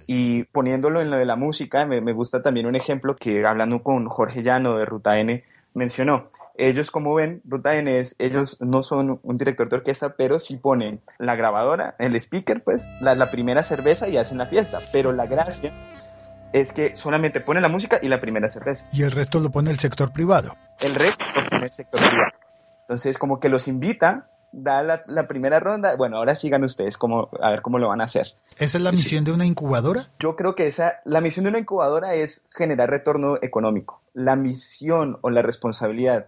Y 0.08 0.44
poniéndolo 0.46 1.02
en 1.02 1.10
lo 1.10 1.18
de 1.18 1.26
la 1.26 1.36
música, 1.36 1.86
me, 1.86 2.14
gusta 2.14 2.42
también 2.42 2.68
un 2.68 2.76
ejemplo 2.76 3.16
que 3.16 3.46
hablando 3.46 3.82
con 3.82 4.08
Jorge 4.08 4.44
Llano 4.44 4.78
de 4.78 4.86
Ruta 4.86 5.20
N, 5.20 5.44
mencionó. 5.74 6.26
Ellos, 6.56 6.92
como 6.92 7.16
ven, 7.16 7.42
Ruta 7.46 7.76
N 7.76 7.98
es, 7.98 8.16
ellos 8.20 8.58
no 8.62 8.84
son 8.84 9.20
un 9.24 9.38
director 9.38 9.70
de 9.70 9.78
orquesta, 9.78 10.16
pero 10.16 10.40
sí 10.40 10.58
ponen 10.58 11.02
la 11.18 11.36
grabadora, 11.36 11.96
el 11.98 12.16
speaker, 12.16 12.64
pues, 12.64 12.90
la, 13.02 13.16
la 13.16 13.32
primera 13.32 13.64
cerveza 13.64 14.08
y 14.08 14.18
hacen 14.18 14.38
la 14.38 14.46
fiesta. 14.46 14.80
Pero 14.94 15.14
la 15.14 15.26
gracia 15.26 15.74
es 16.54 16.74
que 16.74 16.96
solamente 16.96 17.40
pone 17.40 17.62
la 17.62 17.68
música 17.68 18.00
y 18.02 18.08
la 18.08 18.18
primera 18.18 18.48
cerveza. 18.48 18.86
Y 18.92 19.04
el 19.04 19.12
resto 19.12 19.40
lo 19.40 19.52
pone 19.52 19.72
el 19.72 19.80
sector 19.80 20.12
privado. 20.12 20.56
El 20.80 20.96
resto 20.96 21.24
lo 21.36 21.50
pone 21.50 21.66
el 21.66 21.74
sector 21.74 22.00
privado. 22.00 22.32
Entonces, 22.82 23.18
como 23.18 23.40
que 23.40 23.50
los 23.50 23.68
invita, 23.68 24.30
da 24.52 24.84
la, 24.84 25.28
primera 25.28 25.60
ronda. 25.60 25.96
Bueno, 25.96 26.18
ahora 26.18 26.36
sigan 26.36 26.64
ustedes 26.64 26.98
cómo, 26.98 27.30
a 27.42 27.52
ver 27.52 27.62
cómo 27.62 27.80
lo 27.80 27.88
van 27.90 28.02
a 28.02 28.06
hacer. 28.06 28.36
¿Esa 28.58 28.78
es 28.78 28.84
la 28.84 28.92
misión 28.92 29.24
de 29.24 29.32
una 29.32 29.46
incubadora? 29.46 30.04
Yo 30.20 30.36
creo 30.36 30.56
que 30.56 30.68
esa, 30.68 31.02
la 31.06 31.22
misión 31.22 31.44
de 31.44 31.50
una 31.50 31.60
incubadora 31.60 32.16
es 32.16 32.46
generar 32.54 32.90
retorno 32.90 33.38
económico. 33.42 34.02
La 34.14 34.36
misión 34.36 35.18
o 35.22 35.30
la 35.30 35.42
responsabilidad 35.42 36.28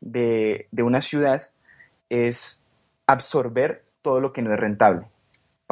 de, 0.00 0.68
de 0.70 0.82
una 0.82 1.00
ciudad 1.00 1.42
es 2.10 2.60
absorber 3.06 3.80
todo 4.02 4.20
lo 4.20 4.32
que 4.32 4.42
no 4.42 4.52
es 4.52 4.60
rentable 4.60 5.08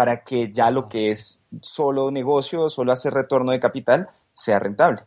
para 0.03 0.25
que 0.25 0.51
ya 0.51 0.73
lo 0.73 0.89
que 0.89 1.11
es 1.11 1.45
solo 1.61 2.11
negocio, 2.11 2.69
solo 2.71 2.91
hacer 2.91 3.15
retorno 3.15 3.53
de 3.53 3.61
capital, 3.61 4.11
sea 4.33 4.59
rentable. 4.59 5.03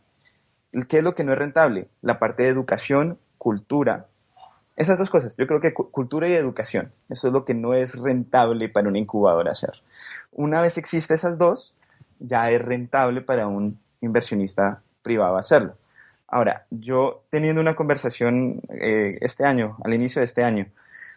¿Qué 0.88 0.96
es 0.96 1.04
lo 1.04 1.14
que 1.14 1.22
no 1.22 1.34
es 1.34 1.38
rentable? 1.38 1.88
La 2.00 2.18
parte 2.18 2.44
de 2.44 2.48
educación, 2.48 3.18
cultura. 3.36 4.06
Esas 4.74 4.96
dos 4.96 5.10
cosas. 5.10 5.36
Yo 5.36 5.46
creo 5.46 5.60
que 5.60 5.74
cultura 5.74 6.28
y 6.28 6.32
educación. 6.32 6.92
Eso 7.10 7.26
es 7.26 7.34
lo 7.34 7.44
que 7.44 7.52
no 7.52 7.74
es 7.74 7.98
rentable 7.98 8.70
para 8.70 8.88
una 8.88 8.98
incubadora 8.98 9.52
hacer. 9.52 9.82
Una 10.32 10.62
vez 10.62 10.78
existe 10.78 11.12
esas 11.12 11.36
dos, 11.36 11.74
ya 12.18 12.50
es 12.50 12.62
rentable 12.62 13.20
para 13.20 13.48
un 13.48 13.78
inversionista 14.00 14.80
privado 15.02 15.36
hacerlo. 15.36 15.74
Ahora, 16.26 16.64
yo 16.70 17.22
teniendo 17.28 17.60
una 17.60 17.76
conversación 17.76 18.62
eh, 18.70 19.18
este 19.20 19.44
año, 19.44 19.76
al 19.84 19.92
inicio 19.92 20.20
de 20.20 20.24
este 20.24 20.42
año, 20.42 20.68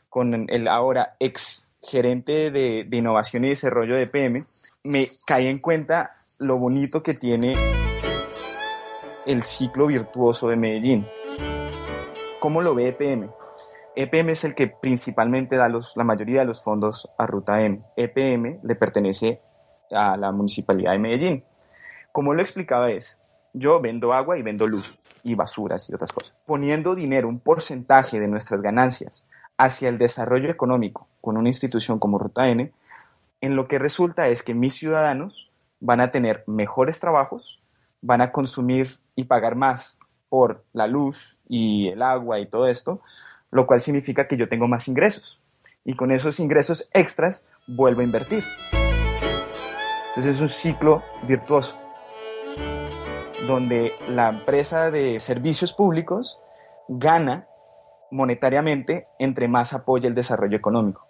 con 0.09 0.50
el 0.50 0.67
ahora 0.67 1.15
ex 1.21 1.68
gerente 1.81 2.51
de, 2.51 2.88
innovación 2.91 3.45
y 3.45 3.50
desarrollo 3.50 3.95
de 3.95 4.03
EPM, 4.03 4.45
me 4.83 5.07
caí 5.25 5.48
en 5.48 5.59
cuenta 5.59 6.24
lo 6.38 6.57
bonito 6.57 7.03
que 7.03 7.13
tiene 7.13 7.55
el 9.25 9.41
ciclo 9.43 9.88
virtuoso 9.88 10.48
de 10.48 10.55
Medellín. 10.55 11.07
¿Cómo 12.39 12.62
lo 12.62 12.75
ve 12.75 12.89
EPM? 12.89 13.29
EPM 13.95 14.29
es 14.29 14.43
el 14.45 14.55
que 14.55 14.67
principalmente 14.67 15.57
da 15.57 15.67
la 15.67 16.03
mayoría 16.03 16.41
de 16.41 16.45
los 16.45 16.63
fondos 16.63 17.09
a 17.17 17.27
Ruta 17.27 17.62
M. 17.62 17.81
EPM 17.98 18.59
le 18.63 18.75
pertenece 18.75 19.41
a 19.91 20.15
la 20.15 20.31
Municipalidad 20.31 20.93
de 20.93 21.00
Medellín. 21.00 21.43
Como 22.12 22.33
lo 22.33 22.41
explicaba 22.41 22.91
es, 22.91 23.21
yo 23.53 23.81
vendo 23.81 24.13
agua 24.13 24.38
y 24.38 24.41
vendo 24.41 24.67
luz 24.67 25.00
y 25.24 25.36
basuras 25.36 25.89
y 25.89 25.93
otras 25.93 26.13
cosas. 26.13 26.33
Poniendo 26.45 26.95
dinero, 26.95 27.27
un 27.27 27.39
porcentaje 27.39 28.19
de 28.19 28.27
nuestras 28.27 28.62
ganancias 28.62 29.27
hacia 29.59 29.89
el 29.89 29.97
desarrollo 29.97 30.49
económico 30.49 31.07
con 31.21 31.37
una 31.37 31.49
institución 31.49 31.99
como 31.99 32.17
Ruta 32.17 32.47
N, 32.47 32.71
en 33.41 33.55
lo 33.55 33.67
que 33.67 33.77
resulta 33.77 34.29
es 34.29 34.41
que 34.41 34.53
mis 34.55 34.73
ciudadanos 34.73 35.51
van 35.81 35.99
a 35.99 36.11
tener 36.11 36.45
mejores 36.47 36.99
trabajos, 36.99 37.61
van 38.01 38.21
a 38.21 38.31
consumir 38.31 38.99
y 39.15 39.25
pagar 39.25 39.55
más 39.55 39.99
por 40.29 40.63
la 40.71 40.87
luz 40.87 41.37
y 41.49 41.89
el 41.89 42.01
agua 42.01 42.39
y 42.39 42.45
todo 42.45 42.69
esto, 42.69 43.01
lo 43.51 43.67
cual 43.67 43.81
significa 43.81 44.27
que 44.27 44.37
yo 44.37 44.47
tengo 44.47 44.67
más 44.67 44.87
ingresos. 44.87 45.39
Y 45.83 45.93
con 45.95 46.11
esos 46.11 46.39
ingresos 46.39 46.89
extras 46.93 47.45
vuelvo 47.67 47.99
a 47.99 48.05
invertir. 48.05 48.45
Entonces 50.07 50.35
es 50.35 50.41
un 50.41 50.49
ciclo 50.49 51.03
virtuoso, 51.27 51.77
donde 53.45 53.91
la 54.07 54.29
empresa 54.29 54.89
de 54.89 55.19
servicios 55.19 55.73
públicos 55.73 56.39
gana 56.87 57.49
monetariamente 58.11 59.07
entre 59.19 59.47
más 59.47 59.73
apoya 59.73 60.07
el 60.07 60.15
desarrollo 60.15 60.57
económico. 60.57 61.07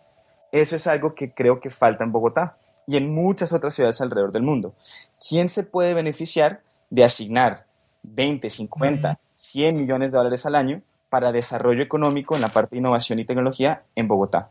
Eso 0.51 0.75
es 0.75 0.87
algo 0.87 1.15
que 1.15 1.33
creo 1.33 1.59
que 1.59 1.69
falta 1.69 2.03
en 2.03 2.11
Bogotá 2.11 2.57
y 2.87 2.97
en 2.97 3.13
muchas 3.13 3.53
otras 3.53 3.73
ciudades 3.73 4.01
alrededor 4.01 4.31
del 4.31 4.43
mundo. 4.43 4.73
¿Quién 5.19 5.49
se 5.49 5.63
puede 5.63 5.93
beneficiar? 5.93 6.61
de 6.89 7.03
asignar 7.03 7.65
20, 8.03 8.49
50, 8.49 9.19
100 9.35 9.77
millones 9.77 10.11
de 10.11 10.17
dólares 10.17 10.45
al 10.45 10.55
año 10.55 10.81
para 11.09 11.31
desarrollo 11.31 11.83
económico 11.83 12.35
en 12.35 12.41
la 12.41 12.49
parte 12.49 12.75
de 12.75 12.79
innovación 12.79 13.19
y 13.19 13.25
tecnología 13.25 13.83
en 13.95 14.07
Bogotá? 14.07 14.49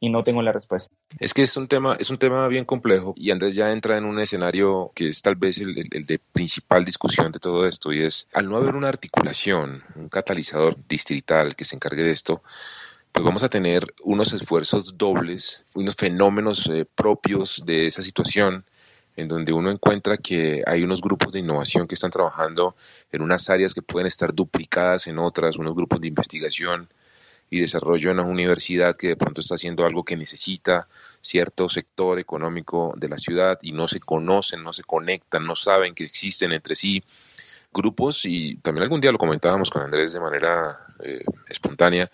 Y 0.00 0.10
no 0.10 0.22
tengo 0.22 0.42
la 0.42 0.52
respuesta. 0.52 0.94
Es 1.18 1.34
que 1.34 1.42
es 1.42 1.56
un 1.56 1.66
tema, 1.66 1.96
es 1.98 2.10
un 2.10 2.18
tema 2.18 2.46
bien 2.46 2.64
complejo 2.64 3.14
y 3.16 3.30
Andrés 3.32 3.54
ya 3.54 3.72
entra 3.72 3.98
en 3.98 4.04
un 4.04 4.20
escenario 4.20 4.92
que 4.94 5.08
es 5.08 5.22
tal 5.22 5.34
vez 5.34 5.58
el, 5.58 5.76
el 5.90 6.06
de 6.06 6.18
principal 6.18 6.84
discusión 6.84 7.32
de 7.32 7.40
todo 7.40 7.66
esto 7.66 7.92
y 7.92 8.02
es 8.02 8.28
al 8.32 8.48
no 8.48 8.56
haber 8.56 8.76
una 8.76 8.88
articulación, 8.88 9.82
un 9.96 10.08
catalizador 10.08 10.76
distrital 10.88 11.56
que 11.56 11.64
se 11.64 11.74
encargue 11.74 12.04
de 12.04 12.12
esto, 12.12 12.42
pues 13.12 13.24
vamos 13.24 13.42
a 13.42 13.48
tener 13.48 13.84
unos 14.04 14.32
esfuerzos 14.32 14.96
dobles, 14.96 15.64
unos 15.74 15.96
fenómenos 15.96 16.68
eh, 16.68 16.84
propios 16.84 17.62
de 17.66 17.86
esa 17.86 18.02
situación 18.02 18.64
en 19.16 19.26
donde 19.26 19.52
uno 19.52 19.72
encuentra 19.72 20.16
que 20.16 20.62
hay 20.64 20.84
unos 20.84 21.00
grupos 21.00 21.32
de 21.32 21.40
innovación 21.40 21.88
que 21.88 21.96
están 21.96 22.12
trabajando 22.12 22.76
en 23.10 23.22
unas 23.22 23.50
áreas 23.50 23.74
que 23.74 23.82
pueden 23.82 24.06
estar 24.06 24.32
duplicadas 24.32 25.08
en 25.08 25.18
otras, 25.18 25.56
unos 25.56 25.74
grupos 25.74 26.00
de 26.00 26.06
investigación 26.06 26.88
y 27.50 27.60
desarrollo 27.60 28.10
en 28.10 28.20
una 28.20 28.28
universidad 28.28 28.96
que 28.96 29.08
de 29.08 29.16
pronto 29.16 29.40
está 29.40 29.54
haciendo 29.54 29.84
algo 29.86 30.04
que 30.04 30.16
necesita 30.16 30.88
cierto 31.20 31.68
sector 31.68 32.18
económico 32.18 32.94
de 32.96 33.08
la 33.08 33.18
ciudad 33.18 33.58
y 33.62 33.72
no 33.72 33.88
se 33.88 34.00
conocen, 34.00 34.62
no 34.62 34.72
se 34.72 34.82
conectan, 34.82 35.44
no 35.44 35.56
saben 35.56 35.94
que 35.94 36.04
existen 36.04 36.52
entre 36.52 36.76
sí 36.76 37.02
grupos. 37.72 38.24
Y 38.24 38.56
también 38.56 38.84
algún 38.84 39.00
día 39.00 39.12
lo 39.12 39.18
comentábamos 39.18 39.70
con 39.70 39.82
Andrés 39.82 40.12
de 40.12 40.20
manera 40.20 40.78
eh, 41.02 41.24
espontánea 41.48 42.10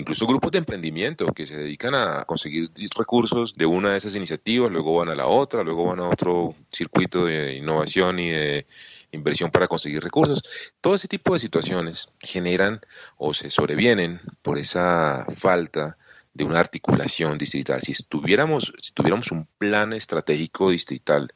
incluso 0.00 0.26
grupos 0.26 0.50
de 0.50 0.58
emprendimiento 0.58 1.26
que 1.32 1.46
se 1.46 1.56
dedican 1.56 1.94
a 1.94 2.24
conseguir 2.24 2.70
recursos 2.96 3.54
de 3.54 3.66
una 3.66 3.90
de 3.90 3.98
esas 3.98 4.16
iniciativas, 4.16 4.72
luego 4.72 4.96
van 4.96 5.10
a 5.10 5.14
la 5.14 5.26
otra, 5.26 5.62
luego 5.62 5.84
van 5.84 6.00
a 6.00 6.08
otro 6.08 6.54
circuito 6.70 7.26
de 7.26 7.54
innovación 7.54 8.18
y 8.18 8.30
de 8.30 8.66
inversión 9.12 9.50
para 9.50 9.68
conseguir 9.68 10.02
recursos. 10.02 10.42
Todo 10.80 10.94
ese 10.94 11.08
tipo 11.08 11.34
de 11.34 11.40
situaciones 11.40 12.10
generan 12.20 12.80
o 13.16 13.34
se 13.34 13.50
sobrevienen 13.50 14.20
por 14.42 14.58
esa 14.58 15.26
falta 15.36 15.96
de 16.34 16.44
una 16.44 16.60
articulación 16.60 17.38
distrital. 17.38 17.80
Si 17.80 17.94
tuviéramos, 18.04 18.72
si 18.78 18.92
tuviéramos 18.92 19.30
un 19.32 19.46
plan 19.58 19.92
estratégico 19.92 20.70
distrital 20.70 21.32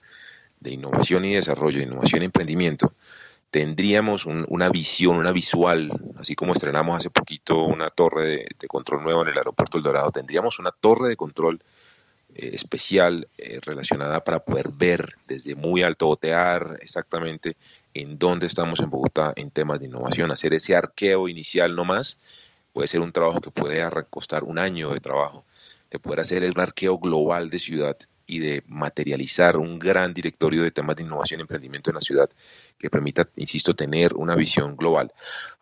de 0.61 0.73
innovación 0.73 1.25
y 1.25 1.35
desarrollo, 1.35 1.79
de 1.79 1.85
innovación 1.85 2.23
y 2.23 2.27
emprendimiento, 2.27 2.95
tendríamos 3.51 4.27
una 4.27 4.69
visión, 4.69 5.17
una 5.17 5.31
visual, 5.31 5.93
así 6.19 6.35
como 6.35 6.55
estrenamos 6.55 6.97
hace 6.97 7.11
poquito 7.11 7.63
una 7.65 7.91
torre 7.91 8.47
de, 8.59 8.67
control 8.67 9.05
nueva 9.05 9.23
en 9.23 9.29
el 9.29 9.39
aeropuerto 9.39 9.77
El 9.77 9.85
Dorado, 9.85 10.11
tendríamos 10.11 10.59
una 10.59 10.73
torre 10.73 11.09
de 11.09 11.17
control 11.17 11.63
eh, 12.35 12.51
especial 12.53 13.29
eh, 13.39 13.61
relacionada 13.63 14.25
para 14.25 14.45
poder 14.45 14.71
ver 14.73 15.15
desde 15.29 15.55
muy 15.55 15.83
alto, 15.83 16.09
otear 16.09 16.79
exactamente 16.83 17.57
en 17.95 18.19
dónde 18.19 18.47
estamos 18.47 18.81
en 18.81 18.91
Bogotá 18.91 19.33
en 19.37 19.51
temas 19.51 19.79
de 19.79 19.87
innovación, 19.87 20.33
hacer 20.33 20.53
ese 20.53 20.75
arqueo 20.75 21.29
inicial 21.29 21.77
no 21.77 21.85
más, 21.85 22.19
puede 22.73 22.89
ser 22.89 23.01
un 23.01 23.13
trabajo 23.13 23.41
que 23.41 23.53
puede 23.53 23.89
costar 24.11 24.43
un 24.43 24.59
año 24.59 24.93
de 24.93 25.01
trabajo, 25.01 25.45
de 25.91 26.01
poder 26.01 26.21
hacer 26.21 26.43
un 26.43 26.61
arqueo 26.61 26.99
global 26.99 27.51
de 27.51 27.61
ciudad 27.61 27.97
y 28.27 28.41
de 28.41 28.65
materializar 28.67 29.57
un 29.57 29.79
gran 29.79 30.13
directorio 30.13 30.63
de 30.63 30.73
temas 30.73 30.97
de 30.97 31.05
innovación 31.05 31.39
y 31.39 31.43
emprendimiento 31.43 31.91
en 31.91 31.95
la 31.95 32.01
ciudad 32.01 32.29
que 32.79 32.91
permita, 32.91 33.29
insisto, 33.37 33.77
tener 33.77 34.15
una 34.15 34.35
visión 34.35 34.77
global. 34.77 35.13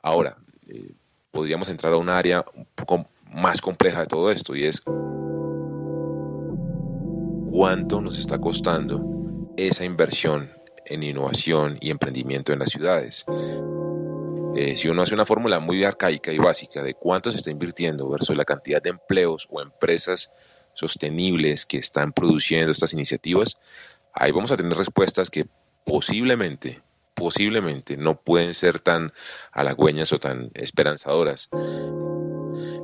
Ahora, 0.01 0.39
eh, 0.69 0.93
podríamos 1.31 1.69
entrar 1.69 1.93
a 1.93 1.97
un 1.97 2.09
área 2.09 2.45
un 2.55 2.67
poco 2.75 3.07
más 3.31 3.61
compleja 3.61 4.01
de 4.01 4.07
todo 4.07 4.31
esto 4.31 4.55
y 4.55 4.65
es 4.65 4.83
cuánto 7.53 8.01
nos 8.01 8.19
está 8.19 8.39
costando 8.39 9.53
esa 9.59 9.85
inversión 9.85 10.51
en 10.87 11.03
innovación 11.03 11.77
y 11.83 11.91
emprendimiento 11.91 12.53
en 12.55 12.61
las 12.61 12.71
ciudades. 12.71 13.27
Eh, 14.57 14.75
si 14.77 14.89
uno 14.89 15.03
hace 15.03 15.15
una 15.15 15.27
fórmula 15.27 15.61
muy 15.61 15.85
arcaica 15.85 16.33
y 16.33 16.39
básica 16.39 16.83
de 16.83 16.95
cuánto 16.95 17.31
se 17.31 17.37
está 17.37 17.51
invirtiendo 17.51 18.09
versus 18.09 18.35
la 18.37 18.47
cantidad 18.47 18.83
de 18.83 18.91
empleos 18.91 19.49
o 19.51 19.61
empresas 19.61 20.33
sostenibles 20.73 21.67
que 21.67 21.77
están 21.77 22.13
produciendo 22.13 22.73
estas 22.73 22.95
iniciativas, 22.95 23.59
ahí 24.15 24.33
vamos 24.33 24.51
a 24.51 24.57
tener 24.57 24.73
respuestas 24.73 25.29
que 25.29 25.47
posiblemente, 25.85 26.81
posiblemente 27.15 27.99
no 27.99 28.19
pueden 28.19 28.55
ser 28.55 28.81
tan 28.81 29.13
halagüeñas 29.53 30.11
o 30.15 30.19
tan 30.19 30.51
esperanzadoras 30.55 31.51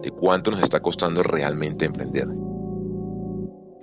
de 0.03 0.11
cuánto 0.11 0.51
nos 0.51 0.63
está 0.63 0.81
costando 0.81 1.23
realmente 1.23 1.87
emprender. 1.87 2.29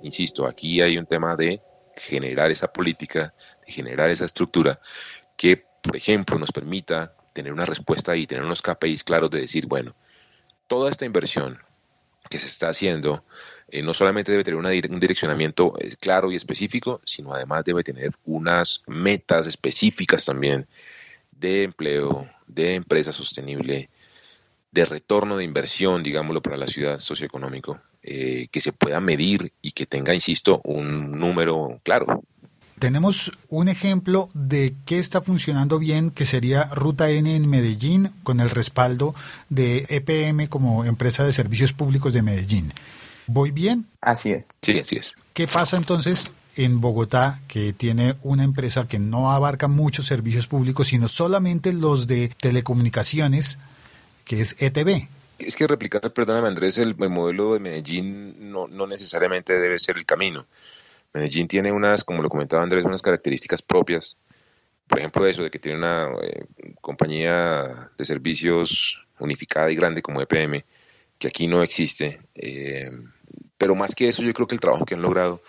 Insisto, 0.02 0.46
aquí 0.46 0.80
hay 0.80 0.98
un 0.98 1.06
tema 1.06 1.36
de 1.36 1.60
generar 1.96 2.50
esa 2.50 2.72
política, 2.72 3.34
de 3.64 3.72
generar 3.72 4.10
esa 4.10 4.24
estructura 4.24 4.80
que, 5.36 5.64
por 5.82 5.96
ejemplo, 5.96 6.38
nos 6.38 6.52
permita 6.52 7.14
tener 7.32 7.52
una 7.52 7.64
respuesta 7.64 8.16
y 8.16 8.26
tener 8.26 8.44
unos 8.44 8.62
KPIs 8.62 9.04
claros 9.04 9.30
de 9.30 9.40
decir, 9.40 9.66
bueno, 9.66 9.94
toda 10.66 10.90
esta 10.90 11.04
inversión 11.04 11.58
que 12.28 12.38
se 12.38 12.46
está 12.46 12.68
haciendo 12.68 13.24
eh, 13.68 13.82
no 13.82 13.94
solamente 13.94 14.32
debe 14.32 14.44
tener 14.44 14.58
un 14.58 15.00
direccionamiento 15.00 15.74
eh, 15.78 15.94
claro 15.98 16.30
y 16.30 16.36
específico, 16.36 17.00
sino 17.04 17.32
además 17.32 17.64
debe 17.64 17.82
tener 17.82 18.12
unas 18.24 18.82
metas 18.86 19.46
específicas 19.46 20.24
también 20.24 20.66
de 21.30 21.64
empleo, 21.64 22.28
de 22.46 22.74
empresa 22.74 23.12
sostenible, 23.12 23.90
de 24.70 24.84
retorno 24.84 25.36
de 25.36 25.44
inversión, 25.44 26.02
digámoslo, 26.02 26.42
para 26.42 26.56
la 26.56 26.66
ciudad 26.66 26.98
socioeconómico, 26.98 27.80
eh, 28.08 28.46
que 28.52 28.60
se 28.60 28.72
pueda 28.72 29.00
medir 29.00 29.52
y 29.60 29.72
que 29.72 29.84
tenga, 29.84 30.14
insisto, 30.14 30.60
un 30.62 31.10
número 31.10 31.80
claro. 31.82 32.22
Tenemos 32.78 33.32
un 33.48 33.68
ejemplo 33.68 34.28
de 34.32 34.74
qué 34.84 35.00
está 35.00 35.20
funcionando 35.22 35.80
bien, 35.80 36.10
que 36.10 36.24
sería 36.24 36.64
Ruta 36.66 37.10
N 37.10 37.34
en 37.34 37.50
Medellín, 37.50 38.10
con 38.22 38.38
el 38.38 38.50
respaldo 38.50 39.12
de 39.48 39.86
EPM 39.88 40.46
como 40.48 40.84
empresa 40.84 41.24
de 41.24 41.32
servicios 41.32 41.72
públicos 41.72 42.12
de 42.12 42.22
Medellín. 42.22 42.72
¿Voy 43.26 43.50
bien? 43.50 43.86
Así 44.00 44.30
es. 44.30 44.50
Sí, 44.62 44.78
así 44.78 44.96
es. 44.96 45.14
¿Qué 45.32 45.48
pasa 45.48 45.76
entonces 45.76 46.30
en 46.54 46.80
Bogotá, 46.80 47.40
que 47.48 47.72
tiene 47.72 48.14
una 48.22 48.44
empresa 48.44 48.86
que 48.86 49.00
no 49.00 49.32
abarca 49.32 49.66
muchos 49.66 50.06
servicios 50.06 50.46
públicos, 50.46 50.86
sino 50.86 51.08
solamente 51.08 51.72
los 51.72 52.06
de 52.06 52.28
telecomunicaciones, 52.40 53.58
que 54.24 54.40
es 54.40 54.54
ETB? 54.60 55.08
Es 55.38 55.54
que 55.56 55.66
replicar, 55.66 56.12
perdóname 56.12 56.48
Andrés, 56.48 56.78
el, 56.78 56.96
modelo 56.96 57.54
de 57.54 57.60
Medellín 57.60 58.50
no, 58.50 58.68
necesariamente 58.86 59.58
debe 59.58 59.78
ser 59.78 59.96
el 59.96 60.06
camino. 60.06 60.46
Medellín 61.12 61.48
tiene 61.48 61.72
unas, 61.72 62.04
como 62.04 62.22
lo 62.22 62.28
comentaba 62.28 62.62
Andrés, 62.62 62.84
unas 62.84 63.02
características 63.02 63.62
propias. 63.62 64.16
Por 64.86 64.98
ejemplo, 64.98 65.26
eso 65.26 65.42
de 65.42 65.50
que 65.50 65.58
tiene 65.58 65.78
una 65.78 66.10
eh, 66.22 66.46
compañía 66.80 67.90
de 67.96 68.04
servicios 68.04 69.04
unificada 69.18 69.70
y 69.70 69.76
grande 69.76 70.02
como 70.02 70.22
EPM, 70.22 70.64
que 71.18 71.28
aquí 71.28 71.48
no 71.48 71.62
existe. 71.62 72.20
Eh, 72.34 72.90
pero 73.58 73.74
más 73.74 73.94
que 73.94 74.08
eso, 74.08 74.22
yo 74.22 74.32
creo 74.32 74.46
que 74.46 74.54
el 74.54 74.60
trabajo 74.60 74.84
que 74.84 74.94
han 74.94 75.02
logrado, 75.02 75.42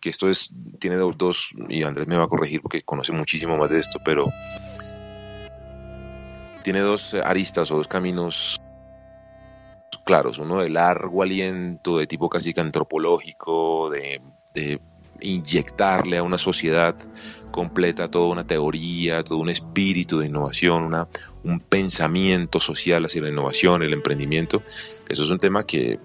que 0.00 0.10
esto 0.10 0.28
es, 0.28 0.50
tiene 0.78 0.96
dos, 0.96 1.50
y 1.68 1.82
Andrés 1.82 2.06
me 2.06 2.16
va 2.16 2.24
a 2.24 2.28
corregir 2.28 2.62
porque 2.62 2.82
conoce 2.82 3.12
muchísimo 3.12 3.56
más 3.56 3.70
de 3.70 3.80
esto, 3.80 3.98
pero 4.04 4.26
tiene 6.62 6.80
dos 6.80 7.14
aristas 7.14 7.70
o 7.70 7.76
dos 7.76 7.88
caminos 7.88 8.60
claros, 10.04 10.38
uno 10.38 10.60
de 10.60 10.70
largo 10.70 11.22
aliento, 11.22 11.98
de 11.98 12.06
tipo 12.06 12.28
casi 12.28 12.54
que 12.54 12.60
antropológico, 12.60 13.90
de, 13.90 14.20
de 14.54 14.80
inyectarle 15.20 16.18
a 16.18 16.22
una 16.22 16.38
sociedad 16.38 16.94
completa 17.50 18.10
toda 18.10 18.28
una 18.28 18.46
teoría, 18.46 19.24
todo 19.24 19.38
un 19.38 19.50
espíritu 19.50 20.18
de 20.18 20.26
innovación, 20.26 20.84
una, 20.84 21.08
un 21.44 21.60
pensamiento 21.60 22.60
social 22.60 23.04
hacia 23.04 23.22
la 23.22 23.30
innovación, 23.30 23.82
el 23.82 23.92
emprendimiento. 23.92 24.62
Eso 25.08 25.24
es 25.24 25.30
un 25.30 25.38
tema 25.38 25.64
que 25.64 25.98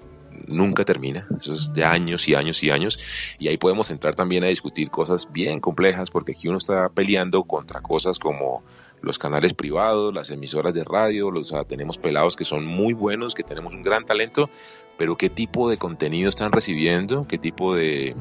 nunca 0.48 0.84
termina, 0.84 1.28
eso 1.40 1.54
es 1.54 1.74
de 1.74 1.86
años 1.86 2.28
y 2.28 2.36
años 2.36 2.64
y 2.64 2.72
años, 2.72 3.00
y 3.40 3.48
ahí 3.48 3.58
podemos 3.58 3.92
entrar 3.92 4.16
también 4.16 4.44
a 4.44 4.48
discutir 4.48 4.90
cosas 4.90 5.32
bien 5.32 5.60
complejas, 5.60 6.10
porque 6.10 6.32
aquí 6.34 6.48
uno 6.48 6.58
está 6.58 6.90
peleando 6.90 7.44
contra 7.44 7.82
cosas 7.82 8.20
como 8.20 8.64
los 9.04 9.20
canales 9.20 9.54
privados, 9.54 10.14
las 10.14 10.32
emisoras 10.32 10.74
de 10.74 10.84
radio, 10.84 11.30
los, 11.30 11.54
tenemos 11.68 11.98
pelados 11.98 12.36
que 12.36 12.46
son 12.46 12.66
muy 12.66 12.94
buenos, 12.94 13.36
que 13.36 13.44
tenemos 13.44 13.74
un 13.74 13.84
gran 13.84 14.06
talento, 14.06 14.50
pero 14.98 15.18
qué 15.18 15.30
tipo 15.30 15.70
de 15.70 15.78
contenido 15.78 16.30
están 16.30 16.54
recibiendo, 16.54 17.28
qué 17.28 17.38
tipo 17.38 17.76
de 17.76 18.16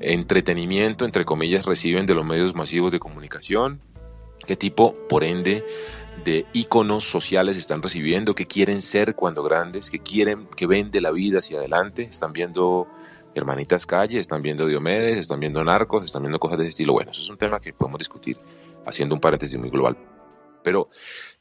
entretenimiento, 0.00 1.06
entre 1.06 1.24
comillas, 1.24 1.64
reciben 1.64 2.04
de 2.04 2.14
los 2.14 2.26
medios 2.26 2.54
masivos 2.54 2.92
de 2.92 3.00
comunicación, 3.00 3.80
qué 4.46 4.56
tipo, 4.56 4.94
por 5.08 5.24
ende, 5.24 5.64
de 6.22 6.44
íconos 6.52 7.04
sociales 7.04 7.56
están 7.56 7.82
recibiendo, 7.82 8.34
qué 8.34 8.46
quieren 8.46 8.82
ser 8.82 9.14
cuando 9.14 9.42
grandes, 9.42 9.90
qué 9.90 10.00
quieren, 10.00 10.46
que 10.54 10.66
ven 10.66 10.90
de 10.90 11.00
la 11.00 11.12
vida 11.12 11.38
hacia 11.38 11.58
adelante, 11.58 12.02
están 12.02 12.34
viendo 12.34 12.86
Hermanitas 13.34 13.86
Calle, 13.86 14.20
están 14.20 14.42
viendo 14.42 14.66
Diomedes, 14.66 15.18
están 15.18 15.40
viendo 15.40 15.62
Narcos, 15.64 16.04
están 16.04 16.22
viendo 16.22 16.38
cosas 16.38 16.58
de 16.58 16.64
ese 16.64 16.70
estilo. 16.70 16.92
Bueno, 16.92 17.10
eso 17.10 17.20
es 17.20 17.28
un 17.28 17.36
tema 17.36 17.60
que 17.60 17.72
podemos 17.72 17.98
discutir 17.98 18.38
haciendo 18.86 19.14
un 19.14 19.20
paréntesis 19.20 19.58
muy 19.58 19.70
global. 19.70 19.96
Pero 20.62 20.88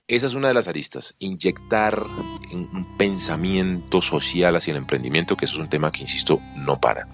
esa 0.07 0.25
es 0.25 0.33
una 0.33 0.49
de 0.49 0.53
las 0.53 0.67
aristas, 0.67 1.15
inyectar 1.19 2.03
un 2.51 2.97
pensamiento 2.97 4.01
social 4.01 4.55
hacia 4.55 4.71
el 4.71 4.77
emprendimiento, 4.77 5.37
que 5.37 5.45
eso 5.45 5.55
es 5.55 5.61
un 5.61 5.69
tema 5.69 5.91
que, 5.91 6.01
insisto, 6.01 6.41
no 6.55 6.81
para. 6.81 7.07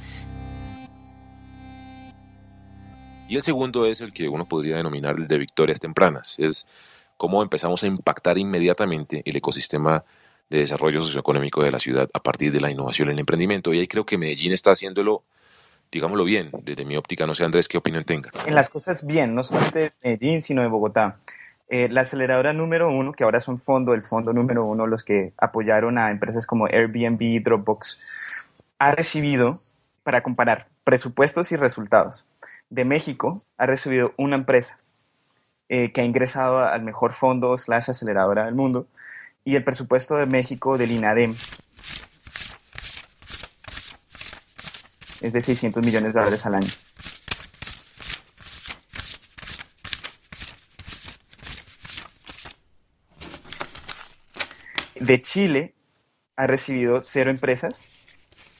Y 3.27 3.35
el 3.35 3.43
segundo 3.43 3.85
es 3.85 4.01
el 4.01 4.11
que 4.11 4.27
uno 4.27 4.47
podría 4.47 4.77
denominar 4.77 5.15
el 5.19 5.27
de 5.27 5.37
victorias 5.37 5.79
tempranas, 5.79 6.39
es 6.39 6.67
cómo 7.15 7.43
empezamos 7.43 7.83
a 7.83 7.87
impactar 7.87 8.39
inmediatamente 8.39 9.21
el 9.25 9.35
ecosistema 9.35 10.03
de 10.49 10.59
desarrollo 10.59 11.01
socioeconómico 11.01 11.63
de 11.63 11.71
la 11.71 11.79
ciudad 11.79 12.09
a 12.13 12.19
partir 12.21 12.51
de 12.51 12.61
la 12.61 12.71
innovación 12.71 13.09
en 13.09 13.13
el 13.13 13.19
emprendimiento. 13.19 13.73
Y 13.73 13.79
ahí 13.79 13.87
creo 13.87 14.05
que 14.05 14.17
Medellín 14.17 14.51
está 14.51 14.71
haciéndolo, 14.71 15.23
digámoslo 15.91 16.23
bien, 16.23 16.51
desde 16.63 16.85
mi 16.85 16.97
óptica, 16.97 17.27
no 17.27 17.35
sé 17.35 17.43
Andrés 17.45 17.67
qué 17.67 17.77
opinión 17.77 18.03
tenga. 18.03 18.31
En 18.45 18.55
las 18.55 18.69
cosas 18.69 19.05
bien, 19.05 19.35
no 19.35 19.43
solamente 19.43 19.79
de 19.79 19.93
Medellín, 20.03 20.41
sino 20.41 20.61
de 20.61 20.67
Bogotá. 20.67 21.17
Eh, 21.69 21.87
la 21.89 22.01
aceleradora 22.01 22.51
número 22.51 22.89
uno, 22.89 23.13
que 23.13 23.23
ahora 23.23 23.39
son 23.39 23.59
fondo, 23.59 23.93
el 23.93 24.01
fondo 24.01 24.33
número 24.33 24.65
uno, 24.65 24.87
los 24.87 25.03
que 25.03 25.33
apoyaron 25.37 25.99
a 25.99 26.09
empresas 26.09 26.47
como 26.47 26.65
Airbnb 26.65 27.21
y 27.21 27.39
Dropbox, 27.39 27.99
ha 28.79 28.91
recibido, 28.91 29.59
para 30.01 30.23
comparar 30.23 30.67
presupuestos 30.83 31.51
y 31.51 31.55
resultados, 31.57 32.25
de 32.71 32.85
México 32.85 33.43
ha 33.57 33.67
recibido 33.67 34.13
una 34.17 34.35
empresa 34.35 34.79
eh, 35.67 35.91
que 35.91 36.01
ha 36.01 36.03
ingresado 36.03 36.59
al 36.63 36.81
mejor 36.81 37.13
fondo 37.13 37.55
slash 37.55 37.91
aceleradora 37.91 38.45
del 38.45 38.55
mundo 38.55 38.87
y 39.43 39.55
el 39.55 39.63
presupuesto 39.63 40.15
de 40.15 40.25
México 40.25 40.77
del 40.77 40.91
INADEM 40.91 41.35
es 45.21 45.33
de 45.33 45.41
600 45.41 45.83
millones 45.85 46.13
de 46.13 46.19
dólares 46.19 46.45
al 46.45 46.55
año. 46.55 46.69
De 54.99 55.21
Chile 55.21 55.73
ha 56.35 56.45
recibido 56.45 57.01
cero 57.01 57.31
empresas 57.31 57.87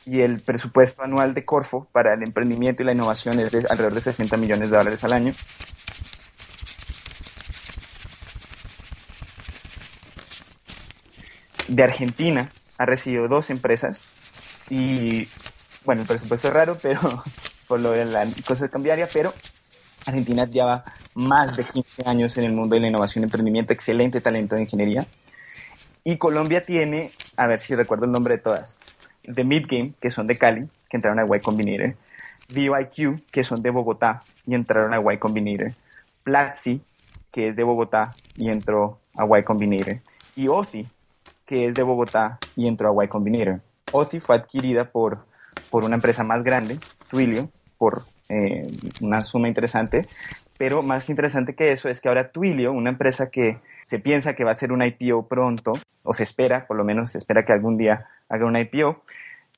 y 0.05 0.21
el 0.21 0.39
presupuesto 0.41 1.03
anual 1.03 1.33
de 1.33 1.45
Corfo 1.45 1.87
para 1.91 2.13
el 2.13 2.23
emprendimiento 2.23 2.81
y 2.81 2.85
la 2.85 2.93
innovación 2.93 3.39
es 3.39 3.51
de 3.51 3.59
alrededor 3.69 3.93
de 3.93 4.01
60 4.01 4.37
millones 4.37 4.71
de 4.71 4.77
dólares 4.77 5.03
al 5.03 5.13
año. 5.13 5.33
De 11.69 11.84
Argentina 11.84 12.49
ha 12.77 12.86
recibido 12.86 13.27
dos 13.27 13.49
empresas 13.49 14.05
y 14.69 15.27
bueno, 15.86 16.01
el 16.01 16.08
presupuesto 16.08 16.47
es 16.47 16.53
raro, 16.53 16.77
pero 16.82 16.99
por 17.67 17.79
lo 17.79 17.91
de 17.91 18.05
la 18.05 18.27
cosa 18.45 18.67
cambiaria, 18.69 19.08
pero 19.12 19.34
Argentina 20.05 20.45
lleva 20.45 20.84
más 21.13 21.55
de 21.58 21.63
15 21.63 22.03
años 22.08 22.38
en 22.38 22.45
el 22.45 22.53
mundo 22.53 22.75
de 22.75 22.82
la 22.82 22.88
innovación 22.88 23.23
y 23.23 23.25
emprendimiento, 23.25 23.73
excelente 23.73 24.21
talento 24.21 24.55
de 24.55 24.63
ingeniería. 24.63 25.05
Y 26.03 26.17
Colombia 26.17 26.65
tiene, 26.65 27.12
a 27.38 27.47
ver 27.47 27.60
si 27.60 27.75
recuerdo 27.75 28.05
el 28.05 28.12
nombre 28.12 28.38
de 28.38 28.41
todas, 28.41 28.77
The 29.23 29.43
Midgame, 29.43 29.93
que 29.99 30.10
son 30.10 30.25
de 30.25 30.38
Cali, 30.38 30.67
que 30.89 30.97
entraron 30.97 31.19
a 31.19 31.38
Y 31.38 31.39
Combinator, 31.39 31.95
VIQ, 32.51 33.29
que 33.32 33.43
son 33.43 33.62
de 33.62 33.69
Bogotá 33.69 34.23
y 34.47 34.55
entraron 34.55 34.93
a 34.93 35.13
Y 35.13 35.17
Combinator, 35.17 35.73
Platzi, 36.23 36.82
que 37.32 37.49
es 37.49 37.55
de 37.55 37.63
Bogotá 37.63 38.15
y 38.36 38.49
entró 38.49 38.99
a 39.15 39.25
Y 39.38 39.43
Combinator, 39.43 39.99
y 40.36 40.47
OSI, 40.47 40.88
que 41.49 41.65
es 41.65 41.73
de 41.73 41.81
Bogotá 41.81 42.38
y 42.55 42.67
entró 42.67 43.01
a 43.01 43.03
Y 43.03 43.07
Combinator. 43.07 43.62
OSI 43.91 44.19
fue 44.19 44.35
adquirida 44.35 44.91
por, 44.91 45.25
por 45.71 45.83
una 45.83 45.95
empresa 45.95 46.23
más 46.23 46.43
grande, 46.43 46.77
Twilio, 47.09 47.49
por 47.79 48.03
eh, 48.29 48.67
una 49.01 49.21
suma 49.25 49.47
interesante, 49.47 50.05
pero 50.59 50.83
más 50.83 51.09
interesante 51.09 51.55
que 51.55 51.71
eso 51.71 51.89
es 51.89 52.01
que 52.01 52.07
ahora 52.07 52.29
Twilio, 52.29 52.71
una 52.71 52.91
empresa 52.91 53.31
que 53.31 53.57
se 53.81 53.97
piensa 53.97 54.35
que 54.35 54.43
va 54.43 54.51
a 54.51 54.53
ser 54.53 54.71
un 54.71 54.83
IPO 54.83 55.27
pronto, 55.27 55.73
o 56.03 56.13
se 56.13 56.21
espera, 56.21 56.67
por 56.67 56.77
lo 56.77 56.83
menos 56.83 57.13
se 57.13 57.17
espera 57.17 57.43
que 57.43 57.51
algún 57.51 57.77
día 57.77 58.05
haga 58.29 58.45
un 58.45 58.55
IPO, 58.55 58.99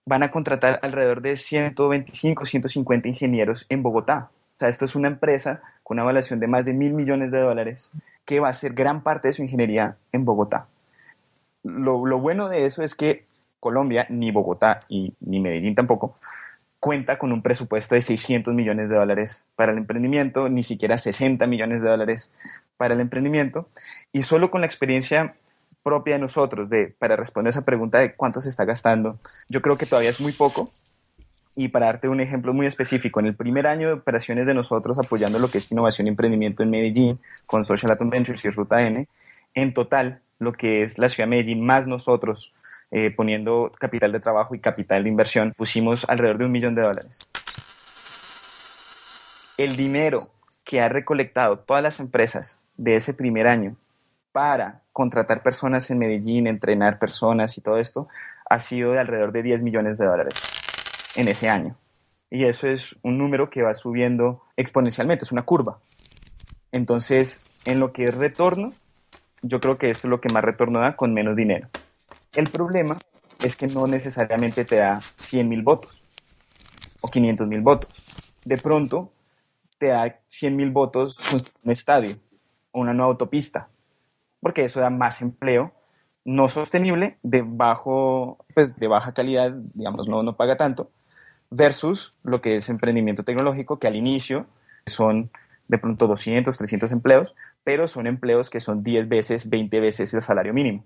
van 0.05 0.23
a 0.23 0.31
contratar 0.31 0.79
alrededor 0.83 1.21
de 1.21 1.35
125, 1.35 2.45
150 2.45 3.09
ingenieros 3.09 3.65
en 3.67 3.83
Bogotá. 3.83 4.29
O 4.55 4.59
sea, 4.59 4.69
esto 4.69 4.85
es 4.85 4.95
una 4.95 5.09
empresa 5.09 5.61
con 5.83 5.95
una 5.95 6.03
evaluación 6.03 6.39
de 6.39 6.47
más 6.47 6.63
de 6.63 6.73
mil 6.73 6.93
millones 6.93 7.33
de 7.33 7.41
dólares 7.41 7.91
que 8.23 8.39
va 8.39 8.47
a 8.47 8.51
hacer 8.51 8.71
gran 8.71 9.03
parte 9.03 9.27
de 9.27 9.33
su 9.33 9.41
ingeniería 9.41 9.97
en 10.13 10.23
Bogotá. 10.23 10.67
Lo, 11.63 12.05
lo 12.05 12.19
bueno 12.19 12.49
de 12.49 12.65
eso 12.65 12.83
es 12.83 12.95
que 12.95 13.25
Colombia, 13.59 14.07
ni 14.09 14.31
Bogotá 14.31 14.81
y 14.89 15.13
ni 15.19 15.39
Medellín 15.39 15.75
tampoco, 15.75 16.15
cuenta 16.81 17.19
con 17.19 17.31
un 17.31 17.43
presupuesto 17.43 17.93
de 17.93 18.01
600 18.01 18.53
millones 18.55 18.89
de 18.89 18.95
dólares 18.95 19.45
para 19.55 19.71
el 19.71 19.77
emprendimiento, 19.77 20.49
ni 20.49 20.63
siquiera 20.63 20.97
60 20.97 21.45
millones 21.45 21.83
de 21.83 21.89
dólares 21.89 22.33
para 22.75 22.95
el 22.95 22.99
emprendimiento. 22.99 23.67
Y 24.11 24.23
solo 24.23 24.49
con 24.49 24.61
la 24.61 24.67
experiencia 24.67 25.35
propia 25.83 26.15
de 26.15 26.21
nosotros 26.21 26.69
de, 26.71 26.87
para 26.97 27.15
responder 27.15 27.49
esa 27.49 27.63
pregunta 27.63 27.99
de 27.99 28.13
cuánto 28.13 28.41
se 28.41 28.49
está 28.49 28.65
gastando, 28.65 29.19
yo 29.47 29.61
creo 29.61 29.77
que 29.77 29.85
todavía 29.85 30.09
es 30.09 30.19
muy 30.19 30.31
poco. 30.31 30.69
Y 31.55 31.67
para 31.67 31.85
darte 31.85 32.07
un 32.07 32.19
ejemplo 32.19 32.51
muy 32.53 32.65
específico, 32.65 33.19
en 33.19 33.27
el 33.27 33.35
primer 33.35 33.67
año 33.67 33.87
de 33.87 33.93
operaciones 33.93 34.47
de 34.47 34.55
nosotros 34.55 34.97
apoyando 34.97 35.37
lo 35.37 35.51
que 35.51 35.59
es 35.59 35.71
innovación 35.71 36.07
y 36.07 36.09
emprendimiento 36.09 36.63
en 36.63 36.71
Medellín 36.71 37.19
con 37.45 37.63
Social 37.63 37.91
Atom 37.91 38.09
Ventures 38.09 38.43
y 38.43 38.49
Ruta 38.49 38.81
N, 38.81 39.07
en 39.53 39.73
total, 39.73 40.21
lo 40.41 40.53
que 40.53 40.81
es 40.81 40.97
la 40.97 41.07
ciudad 41.07 41.27
de 41.27 41.37
Medellín 41.37 41.63
más 41.63 41.85
nosotros 41.85 42.53
eh, 42.89 43.11
poniendo 43.11 43.71
capital 43.79 44.11
de 44.11 44.19
trabajo 44.19 44.55
y 44.55 44.59
capital 44.59 45.03
de 45.03 45.09
inversión, 45.09 45.53
pusimos 45.55 46.03
alrededor 46.09 46.39
de 46.39 46.45
un 46.45 46.51
millón 46.51 46.73
de 46.73 46.81
dólares. 46.81 47.29
El 49.57 49.77
dinero 49.77 50.23
que 50.63 50.81
ha 50.81 50.89
recolectado 50.89 51.59
todas 51.59 51.83
las 51.83 51.99
empresas 51.99 52.59
de 52.75 52.95
ese 52.95 53.13
primer 53.13 53.47
año 53.47 53.75
para 54.31 54.81
contratar 54.91 55.43
personas 55.43 55.91
en 55.91 55.99
Medellín, 55.99 56.47
entrenar 56.47 56.97
personas 56.97 57.57
y 57.57 57.61
todo 57.61 57.77
esto, 57.77 58.07
ha 58.49 58.57
sido 58.57 58.93
de 58.93 58.99
alrededor 58.99 59.31
de 59.31 59.43
10 59.43 59.61
millones 59.61 59.99
de 59.99 60.07
dólares 60.07 60.33
en 61.15 61.27
ese 61.27 61.49
año. 61.49 61.75
Y 62.31 62.45
eso 62.45 62.67
es 62.67 62.95
un 63.03 63.19
número 63.19 63.49
que 63.51 63.61
va 63.61 63.75
subiendo 63.75 64.41
exponencialmente, 64.57 65.23
es 65.23 65.31
una 65.31 65.43
curva. 65.43 65.77
Entonces, 66.71 67.45
en 67.65 67.79
lo 67.79 67.93
que 67.93 68.05
es 68.05 68.15
retorno, 68.15 68.73
yo 69.41 69.59
creo 69.59 69.77
que 69.77 69.89
esto 69.89 70.07
es 70.07 70.09
lo 70.09 70.21
que 70.21 70.29
más 70.29 70.43
retorno 70.43 70.79
da 70.79 70.95
con 70.95 71.13
menos 71.13 71.35
dinero. 71.35 71.67
El 72.35 72.49
problema 72.49 72.97
es 73.43 73.55
que 73.55 73.67
no 73.67 73.87
necesariamente 73.87 74.65
te 74.65 74.77
da 74.77 74.99
100 75.15 75.49
mil 75.49 75.63
votos 75.63 76.05
o 77.01 77.09
500 77.09 77.47
mil 77.47 77.61
votos. 77.61 78.03
De 78.45 78.57
pronto, 78.57 79.11
te 79.77 79.87
da 79.87 80.19
100 80.27 80.55
mil 80.55 80.71
votos 80.71 81.17
un 81.63 81.71
estadio 81.71 82.15
o 82.71 82.79
una 82.79 82.93
nueva 82.93 83.11
autopista 83.11 83.67
porque 84.41 84.65
eso 84.65 84.81
da 84.81 84.89
más 84.89 85.21
empleo 85.21 85.71
no 86.25 86.49
sostenible, 86.49 87.17
de, 87.23 87.41
bajo, 87.43 88.45
pues, 88.53 88.75
de 88.75 88.87
baja 88.87 89.13
calidad, 89.13 89.53
digamos, 89.73 90.07
no, 90.07 90.21
no 90.21 90.35
paga 90.35 90.57
tanto, 90.57 90.91
versus 91.49 92.15
lo 92.23 92.41
que 92.41 92.57
es 92.57 92.69
emprendimiento 92.69 93.23
tecnológico, 93.23 93.79
que 93.79 93.87
al 93.87 93.95
inicio 93.95 94.45
son 94.85 95.31
de 95.67 95.77
pronto 95.77 96.05
200, 96.07 96.55
300 96.55 96.91
empleos, 96.91 97.35
pero 97.63 97.87
son 97.87 98.07
empleos 98.07 98.49
que 98.49 98.59
son 98.59 98.83
10 98.83 99.07
veces, 99.07 99.49
20 99.49 99.79
veces 99.79 100.13
el 100.13 100.21
salario 100.21 100.53
mínimo. 100.53 100.85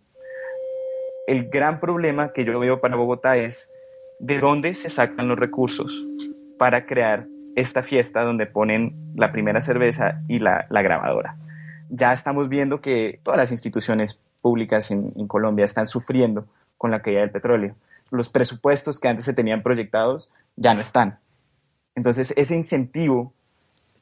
El 1.28 1.50
gran 1.50 1.80
problema 1.80 2.34
que 2.34 2.46
yo 2.46 2.60
veo 2.60 2.82
para 2.82 2.96
Bogotá 2.96 3.38
es 3.38 3.72
de 4.20 4.40
dónde 4.40 4.74
se 4.76 4.90
sacan 4.90 5.28
los 5.28 5.40
recursos 5.40 6.06
para 6.58 6.86
crear 6.86 7.28
esta 7.56 7.82
fiesta 7.82 8.22
donde 8.22 8.46
ponen 8.46 9.14
la 9.16 9.32
primera 9.32 9.62
cerveza 9.62 10.22
y 10.28 10.40
la, 10.40 10.68
la 10.70 10.82
grabadora 10.82 11.38
ya 11.90 12.12
estamos 12.12 12.50
viendo 12.50 12.82
que 12.82 13.20
todas 13.24 13.38
las 13.38 13.52
instituciones 13.52 14.22
públicas 14.42 14.92
en, 14.92 15.12
Colombia 15.28 15.66
están 15.66 15.88
sufriendo 15.88 16.48
con 16.78 16.92
la 16.92 17.02
caída 17.02 17.22
del 17.22 17.32
petróleo. 17.32 17.76
Los 18.12 18.30
presupuestos 18.30 19.00
que 19.00 19.08
antes 19.08 19.26
se 19.26 19.34
tenían 19.34 19.64
proyectados 19.64 20.30
ya 20.56 20.74
no 20.74 20.82
están. 20.82 21.20
Entonces, 21.96 22.34
ese 22.38 22.56
incentivo, 22.56 23.34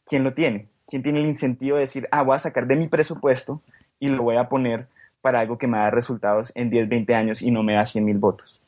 ¿quién 0.06 0.24
lo 0.24 0.34
tiene? 0.34 0.68
¿Quién 0.88 1.02
tiene 1.02 1.20
el 1.20 1.26
incentivo 1.26 1.76
de 1.76 1.82
decir, 1.82 2.08
ah, 2.12 2.24
voy 2.24 2.36
a 2.36 2.40
sacar 2.40 2.68
de 2.68 2.76
mi 2.76 2.88
presupuesto 2.88 3.62
y 4.00 4.10
lo 4.10 4.24
voy 4.24 4.38
a 4.38 4.50
poner 4.50 4.88
para 5.22 5.40
algo 5.40 5.58
que 5.58 5.68
me 5.68 5.78
da 5.78 5.90
resultados 5.90 6.52
en 6.56 6.70
10, 6.70 6.90
20 6.90 7.16
años 7.16 7.42
y 7.42 7.52
no 7.52 7.64
me 7.64 7.74
da 7.74 7.86
100 7.86 8.04
mil 8.04 8.18
votos? 8.18 8.62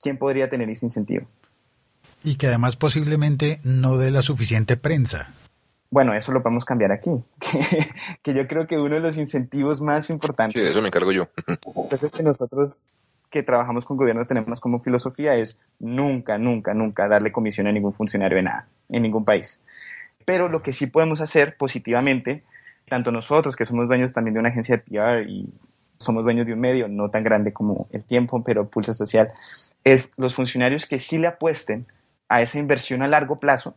¿Quién 0.00 0.16
podría 0.16 0.48
tener 0.48 0.70
ese 0.70 0.86
incentivo? 0.86 1.26
Y 2.22 2.36
que 2.36 2.46
además 2.46 2.76
posiblemente 2.76 3.58
no 3.64 3.96
dé 3.96 4.10
la 4.10 4.22
suficiente 4.22 4.76
prensa 4.76 5.34
bueno, 5.90 6.14
eso 6.14 6.30
lo 6.30 6.42
podemos 6.42 6.64
cambiar 6.64 6.92
aquí, 6.92 7.10
que, 8.22 8.32
yo 8.32 8.46
creo 8.46 8.66
que 8.66 8.78
uno 8.78 8.94
de 8.94 9.00
los 9.00 9.16
incentivos 9.16 9.80
más 9.80 10.08
importantes... 10.10 10.60
Sí, 10.60 10.66
eso 10.66 10.80
me 10.80 10.88
encargo 10.88 11.12
yo. 11.12 11.28
Pues 11.90 12.04
es 12.04 12.12
que 12.12 12.22
nosotros 12.22 12.84
que 13.28 13.42
trabajamos 13.42 13.84
con 13.84 13.96
gobierno 13.96 14.26
tenemos 14.26 14.60
como 14.60 14.80
filosofía 14.80 15.34
es 15.36 15.60
nunca, 15.78 16.38
nunca, 16.38 16.74
nunca 16.74 17.08
darle 17.08 17.32
comisión 17.32 17.66
a 17.66 17.72
ningún 17.72 17.92
funcionario 17.92 18.36
de 18.36 18.42
nada, 18.42 18.68
en 18.88 19.02
ningún 19.02 19.24
país. 19.24 19.62
Pero 20.24 20.48
lo 20.48 20.62
que 20.62 20.72
sí 20.72 20.86
podemos 20.86 21.20
hacer 21.20 21.56
positivamente, 21.56 22.42
tanto 22.88 23.12
nosotros 23.12 23.56
que 23.56 23.64
somos 23.64 23.88
dueños 23.88 24.12
también 24.12 24.34
de 24.34 24.40
una 24.40 24.48
agencia 24.50 24.76
de 24.76 24.82
PR 24.82 25.28
y 25.28 25.52
somos 25.98 26.24
dueños 26.24 26.46
de 26.46 26.54
un 26.54 26.60
medio 26.60 26.88
no 26.88 27.10
tan 27.10 27.22
grande 27.22 27.52
como 27.52 27.88
el 27.92 28.04
tiempo, 28.04 28.42
pero 28.42 28.68
Pulso 28.68 28.92
Social, 28.92 29.32
es 29.84 30.12
los 30.18 30.34
funcionarios 30.34 30.86
que 30.86 30.98
sí 30.98 31.18
le 31.18 31.26
apuesten 31.26 31.86
a 32.28 32.42
esa 32.42 32.58
inversión 32.58 33.02
a 33.02 33.08
largo 33.08 33.38
plazo 33.38 33.74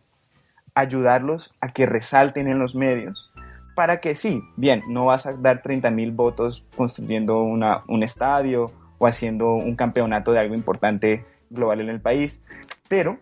ayudarlos 0.76 1.54
a 1.62 1.70
que 1.70 1.86
resalten 1.86 2.48
en 2.48 2.60
los 2.60 2.76
medios 2.76 3.32
para 3.76 4.00
que 4.00 4.16
sí, 4.16 4.42
bien, 4.56 4.84
no 4.88 5.06
vas 5.06 5.26
a 5.26 5.34
dar 5.34 5.62
30 5.62 5.90
mil 5.90 6.12
votos 6.12 6.66
construyendo 6.76 7.42
una, 7.42 7.84
un 7.88 8.04
estadio 8.04 8.72
o 9.00 9.08
haciendo 9.08 9.54
un 9.54 9.76
campeonato 9.76 10.32
de 10.32 10.40
algo 10.40 10.54
importante 10.54 11.26
global 11.50 11.82
en 11.82 11.90
el 11.90 12.00
país, 12.00 12.46
pero 12.88 13.20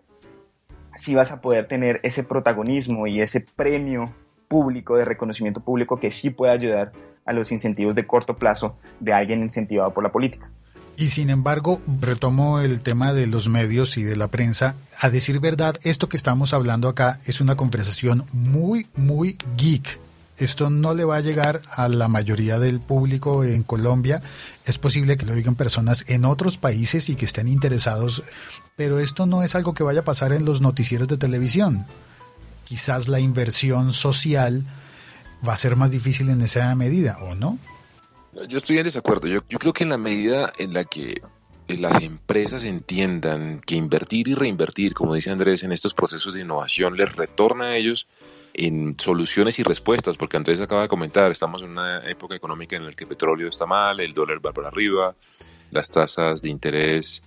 sí 0.96 1.16
vas 1.16 1.32
a 1.32 1.42
poder 1.42 1.68
tener 1.68 2.00
ese 2.04 2.24
protagonismo 2.24 3.08
y 3.08 3.22
ese 3.22 3.42
premio 3.42 4.14
público, 4.48 4.98
de 4.98 5.06
reconocimiento 5.06 5.62
público 5.62 6.00
que 6.00 6.12
sí 6.12 6.30
puede 6.30 6.52
ayudar 6.52 6.92
a 7.26 7.34
los 7.34 7.52
incentivos 7.52 7.96
de 7.96 8.06
corto 8.06 8.38
plazo 8.38 8.76
de 9.00 9.14
alguien 9.14 9.42
incentivado 9.42 9.94
por 9.94 10.04
la 10.04 10.12
política. 10.12 10.52
Y 10.98 11.08
sin 11.08 11.30
embargo, 11.30 11.82
retomo 12.00 12.60
el 12.60 12.82
tema 12.82 13.14
de 13.14 13.28
los 13.28 13.50
medios 13.50 13.98
y 13.98 14.04
de 14.04 14.16
la 14.16 14.28
prensa. 14.28 14.76
A 15.00 15.10
decir 15.10 15.40
verdad, 15.40 15.76
esto 15.84 16.10
que 16.10 16.18
estamos 16.18 16.54
hablando 16.54 16.90
acá 16.90 17.20
es 17.26 17.42
una 17.42 17.56
conversación 17.56 18.24
muy, 18.34 18.88
muy 18.96 19.38
geek. 19.58 20.00
Esto 20.42 20.72
no 20.72 20.96
le 20.96 21.06
va 21.06 21.18
a 21.18 21.22
llegar 21.22 21.62
a 21.70 21.88
la 21.88 22.08
mayoría 22.08 22.58
del 22.58 22.80
público 22.80 23.44
en 23.44 23.62
Colombia. 23.62 24.24
Es 24.66 24.80
posible 24.80 25.16
que 25.16 25.28
lo 25.28 25.36
digan 25.36 25.54
personas 25.54 26.04
en 26.08 26.26
otros 26.26 26.58
países 26.58 27.10
y 27.10 27.16
que 27.16 27.26
estén 27.26 27.48
interesados, 27.48 28.24
pero 28.76 28.98
esto 28.98 29.28
no 29.28 29.44
es 29.44 29.54
algo 29.54 29.76
que 29.76 29.84
vaya 29.84 30.00
a 30.00 30.04
pasar 30.04 30.34
en 30.34 30.44
los 30.44 30.60
noticieros 30.60 31.08
de 31.08 31.18
televisión. 31.18 31.86
Quizás 32.64 33.08
la 33.08 33.20
inversión 33.20 33.94
social 33.94 34.66
va 35.48 35.54
a 35.54 35.58
ser 35.58 35.76
más 35.76 35.92
difícil 35.92 36.28
en 36.32 36.42
esa 36.42 36.74
medida, 36.74 37.20
¿o 37.22 37.36
no? 37.36 37.60
Yo 38.50 38.58
estoy 38.58 38.80
en 38.80 38.86
desacuerdo. 38.86 39.28
Yo, 39.28 39.42
yo 39.48 39.60
creo 39.60 39.74
que 39.74 39.84
en 39.84 39.92
la 39.92 40.00
medida 40.00 40.52
en 40.58 40.74
la 40.74 40.86
que 40.86 41.22
las 41.68 42.02
empresas 42.02 42.64
entiendan 42.64 43.62
que 43.62 43.76
invertir 43.76 44.28
y 44.28 44.34
reinvertir, 44.34 44.96
como 44.96 45.14
dice 45.14 45.30
Andrés, 45.30 45.62
en 45.62 45.72
estos 45.72 45.94
procesos 45.94 46.34
de 46.34 46.42
innovación 46.42 46.98
les 46.98 47.16
retorna 47.16 47.66
a 47.66 47.78
ellos 47.78 48.08
en 48.54 49.00
soluciones 49.00 49.60
y 49.60 49.64
respuestas, 49.64 50.18
porque 50.18 50.38
Andrés 50.38 50.62
acaba 50.62 50.84
de 50.84 50.88
comentar, 50.88 51.32
estamos 51.32 51.62
en 51.62 51.72
una 51.72 52.08
época 52.10 52.36
económica 52.36 52.76
en 52.76 52.86
la 52.86 52.92
que 52.92 53.06
el 53.06 53.10
petróleo 53.10 53.48
está 53.48 53.66
mal, 53.66 54.00
el 54.00 54.14
dólar 54.14 54.46
va 54.46 54.52
por 54.52 54.66
arriba, 54.66 55.16
las 55.72 55.90
tasas 55.90 56.42
de 56.42 56.50
interés 56.50 57.24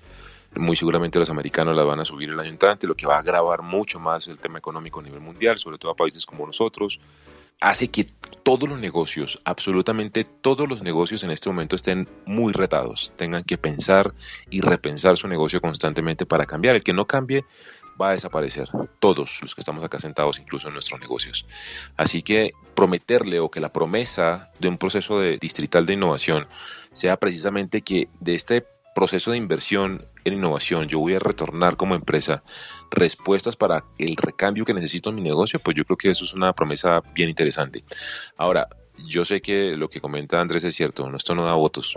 muy 0.56 0.76
seguramente 0.76 1.18
los 1.18 1.30
americanos 1.30 1.76
las 1.76 1.84
van 1.84 1.98
a 1.98 2.04
subir 2.04 2.30
el 2.30 2.38
año 2.38 2.50
entrante, 2.50 2.87
lo 2.87 2.94
que 2.94 3.06
va 3.06 3.16
a 3.16 3.20
agravar 3.20 3.62
mucho 3.62 3.98
más 3.98 4.28
el 4.28 4.38
tema 4.38 4.58
económico 4.58 5.00
a 5.00 5.02
nivel 5.02 5.20
mundial, 5.20 5.58
sobre 5.58 5.78
todo 5.78 5.90
a 5.90 5.96
países 5.96 6.26
como 6.26 6.46
nosotros 6.46 7.00
hace 7.60 7.88
que 7.88 8.06
todos 8.42 8.68
los 8.68 8.78
negocios, 8.78 9.40
absolutamente 9.44 10.24
todos 10.24 10.68
los 10.68 10.82
negocios 10.82 11.22
en 11.22 11.30
este 11.30 11.48
momento 11.48 11.76
estén 11.76 12.08
muy 12.26 12.52
retados, 12.52 13.12
tengan 13.16 13.42
que 13.42 13.56
pensar 13.56 14.12
y 14.50 14.60
repensar 14.60 15.16
su 15.16 15.28
negocio 15.28 15.60
constantemente 15.60 16.26
para 16.26 16.44
cambiar. 16.44 16.76
El 16.76 16.84
que 16.84 16.92
no 16.92 17.06
cambie 17.06 17.44
va 18.00 18.11
a 18.11 18.12
desaparecer, 18.12 18.68
todos 18.98 19.40
los 19.42 19.54
que 19.54 19.61
estamos 19.61 19.85
acá 19.85 19.98
sentados, 19.98 20.38
incluso 20.38 20.68
en 20.68 20.74
nuestros 20.74 21.00
negocios. 21.00 21.46
Así 21.96 22.22
que 22.22 22.52
prometerle 22.74 23.40
o 23.40 23.50
que 23.50 23.61
la 23.61 23.72
promesa 23.72 24.50
de 24.59 24.68
un 24.68 24.78
proceso 24.78 25.20
de 25.20 25.38
distrital 25.38 25.87
de 25.87 25.94
innovación 25.94 26.46
sea 26.92 27.18
precisamente 27.18 27.83
que 27.83 28.09
de 28.20 28.35
este 28.35 28.66
proceso 28.94 29.33
de 29.33 29.38
inversión 29.38 30.07
en 30.24 30.35
innovación, 30.35 30.88
yo 30.88 31.00
voy 31.00 31.14
a 31.14 31.18
retornar 31.18 31.76
como 31.76 31.94
empresa 31.94 32.42
respuestas 32.90 33.57
para 33.57 33.85
el 33.98 34.16
recambio 34.16 34.64
que 34.64 34.72
necesito 34.72 35.11
en 35.11 35.16
mi 35.16 35.22
negocio, 35.22 35.59
pues 35.59 35.76
yo 35.76 35.85
creo 35.85 35.96
que 35.96 36.11
eso 36.11 36.24
es 36.24 36.33
una 36.33 36.52
promesa 36.54 37.02
bien 37.12 37.28
interesante. 37.28 37.85
Ahora, 38.37 38.68
yo 39.07 39.24
sé 39.24 39.42
que 39.42 39.76
lo 39.76 39.90
que 39.90 40.00
comenta 40.00 40.40
Andrés 40.40 40.64
es 40.64 40.74
cierto, 40.74 41.14
esto 41.14 41.35
no 41.35 41.44
da 41.44 41.54
votos. 41.54 41.94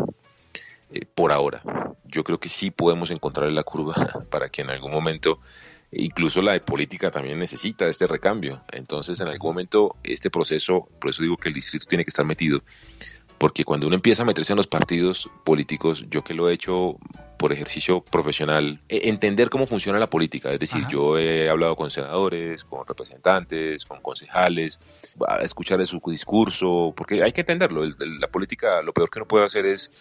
Eh, 0.92 1.06
por 1.14 1.32
ahora, 1.32 1.62
yo 2.06 2.24
creo 2.24 2.40
que 2.40 2.50
sí 2.50 2.72
podemos 2.72 3.12
encontrar 3.12 3.52
la 3.52 3.64
curva 3.64 3.94
para 4.30 4.50
que 4.50 4.62
en 4.62 4.70
algún 4.70 4.92
momento 4.92 5.40
incluso 5.92 6.42
la 6.42 6.54
de 6.54 6.60
política 6.60 7.12
también 7.12 7.40
necesita 7.40 7.88
este 7.88 8.08
recambio. 8.08 8.62
Entonces, 8.72 9.20
en 9.20 9.28
algún 9.28 9.52
momento, 9.52 9.96
este 10.04 10.30
proceso, 10.30 10.90
por 11.00 11.12
eso 11.12 11.22
digo 11.22 11.38
que 11.38 11.50
el 11.50 11.56
distrito 11.56 11.86
tiene 11.88 12.04
que 12.04 12.10
estar 12.10 12.26
metido, 12.26 12.62
porque 13.38 13.64
cuando 13.64 13.88
uno 13.88 13.96
empieza 13.96 14.24
a 14.24 14.26
meterse 14.26 14.54
en 14.54 14.58
los 14.58 14.68
partidos 14.68 15.30
políticos, 15.44 16.06
yo 16.10 16.24
que 16.24 16.34
lo 16.34 16.50
he 16.50 16.54
hecho 16.54 16.98
por 17.38 17.54
ejercicio 17.54 18.02
profesional, 18.02 18.82
e, 18.90 19.10
entender 19.10 19.50
cómo 19.50 19.68
funciona 19.68 20.00
la 20.00 20.10
política, 20.10 20.52
es 20.52 20.60
decir, 20.60 20.86
yo 20.90 21.18
he 21.18 21.50
hablado 21.50 21.76
con 21.76 21.92
senadores, 21.92 22.64
con 22.64 22.86
representantes, 22.86 23.86
con 23.86 24.02
concejales, 24.02 24.80
a 25.28 25.38
escuchar 25.38 25.86
su 25.86 26.02
discurso, 26.08 26.94
porque 26.98 27.24
hay 27.24 27.32
que 27.32 27.42
entenderlo, 27.42 27.86
la 27.86 28.28
política 28.28 28.82
lo 28.82 28.92
peor 28.92 29.10
que 29.12 29.20
uno 29.20 29.28
puede 29.28 29.46
hacer 29.46 29.68
es 29.68 29.92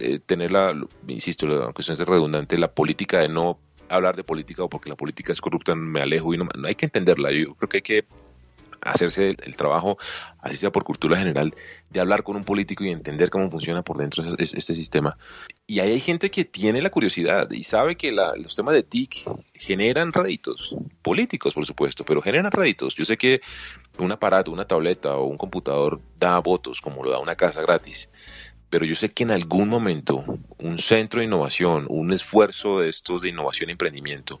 eh, 0.00 0.18
tener 0.18 0.50
la, 0.50 0.74
insisto, 1.06 1.46
aunque 1.62 1.84
sea 1.84 1.94
redundante, 1.94 2.58
la 2.58 2.72
política 2.72 3.20
de 3.20 3.28
no 3.28 3.60
hablar 3.88 4.16
de 4.16 4.24
política 4.24 4.62
o 4.64 4.68
porque 4.68 4.90
la 4.90 4.96
política 4.96 5.32
es 5.32 5.40
corrupta 5.40 5.74
me 5.74 6.00
alejo 6.00 6.34
y 6.34 6.38
no, 6.38 6.48
hay 6.64 6.74
que 6.74 6.86
entenderla, 6.86 7.30
yo 7.32 7.54
creo 7.54 7.68
que 7.68 7.76
hay 7.78 7.82
que 7.82 8.04
hacerse 8.84 9.34
el, 9.42 9.56
trabajo, 9.56 9.96
así 10.40 10.56
sea 10.56 10.70
por 10.70 10.84
cultura 10.84 11.16
general, 11.16 11.54
de 11.90 12.00
hablar 12.00 12.22
con 12.22 12.36
un 12.36 12.44
político 12.44 12.84
y 12.84 12.90
entender 12.90 13.30
cómo 13.30 13.50
funciona 13.50 13.82
por 13.82 13.96
dentro 13.96 14.22
este, 14.38 14.74
sistema. 14.74 15.16
Y 15.66 15.80
ahí 15.80 15.92
hay 15.92 16.00
gente 16.00 16.30
que 16.30 16.44
tiene 16.44 16.82
la 16.82 16.90
curiosidad 16.90 17.50
y 17.50 17.64
sabe 17.64 17.96
que 17.96 18.12
los 18.12 18.54
temas 18.54 18.74
de 18.74 18.82
TIC 18.82 19.26
generan 19.54 20.12
réditos, 20.12 20.76
políticos 21.02 21.54
por 21.54 21.64
supuesto, 21.64 22.04
pero 22.04 22.20
generan 22.20 22.52
réditos. 22.52 22.94
Yo 22.94 23.04
sé 23.04 23.16
que 23.16 23.40
un 23.98 24.12
aparato, 24.12 24.52
una 24.52 24.66
tableta 24.66 25.16
o 25.16 25.24
un 25.24 25.38
computador 25.38 26.00
da 26.18 26.38
votos 26.40 26.80
como 26.80 27.02
lo 27.02 27.10
da 27.10 27.18
una 27.18 27.36
casa 27.36 27.62
gratis, 27.62 28.10
pero 28.74 28.86
yo 28.86 28.96
sé 28.96 29.08
que 29.08 29.22
en 29.22 29.30
algún 29.30 29.68
momento 29.68 30.24
un 30.58 30.80
centro 30.80 31.20
de 31.20 31.26
innovación, 31.26 31.86
un 31.88 32.12
esfuerzo 32.12 32.80
de 32.80 32.88
estos 32.88 33.22
de 33.22 33.28
innovación 33.28 33.68
y 33.68 33.72
emprendimiento, 33.74 34.40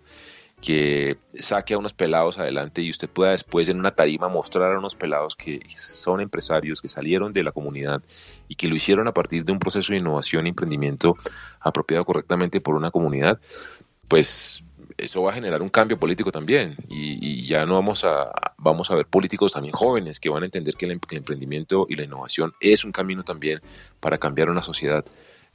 que 0.60 1.18
saque 1.34 1.74
a 1.74 1.78
unos 1.78 1.92
pelados 1.92 2.36
adelante 2.40 2.82
y 2.82 2.90
usted 2.90 3.08
pueda 3.08 3.30
después 3.30 3.68
en 3.68 3.78
una 3.78 3.92
tarima 3.92 4.28
mostrar 4.28 4.72
a 4.72 4.78
unos 4.80 4.96
pelados 4.96 5.36
que 5.36 5.60
son 5.76 6.20
empresarios, 6.20 6.82
que 6.82 6.88
salieron 6.88 7.32
de 7.32 7.44
la 7.44 7.52
comunidad 7.52 8.02
y 8.48 8.56
que 8.56 8.66
lo 8.66 8.74
hicieron 8.74 9.06
a 9.06 9.14
partir 9.14 9.44
de 9.44 9.52
un 9.52 9.60
proceso 9.60 9.92
de 9.92 10.00
innovación 10.00 10.46
y 10.46 10.48
emprendimiento 10.48 11.16
apropiado 11.60 12.04
correctamente 12.04 12.60
por 12.60 12.74
una 12.74 12.90
comunidad, 12.90 13.38
pues 14.08 14.64
eso 14.96 15.22
va 15.22 15.30
a 15.30 15.34
generar 15.34 15.62
un 15.62 15.68
cambio 15.68 15.98
político 15.98 16.30
también. 16.32 16.76
Y, 16.88 17.46
ya 17.46 17.66
no 17.66 17.74
vamos 17.74 18.04
a 18.04 18.30
vamos 18.56 18.90
a 18.90 18.94
ver 18.94 19.06
políticos 19.06 19.52
también 19.52 19.74
jóvenes 19.74 20.18
que 20.18 20.30
van 20.30 20.42
a 20.42 20.46
entender 20.46 20.74
que 20.74 20.86
el, 20.86 21.00
que 21.00 21.16
el 21.16 21.18
emprendimiento 21.18 21.86
y 21.88 21.94
la 21.94 22.04
innovación 22.04 22.52
es 22.60 22.84
un 22.84 22.92
camino 22.92 23.22
también 23.22 23.60
para 24.00 24.18
cambiar 24.18 24.48
una 24.48 24.62
sociedad. 24.62 25.04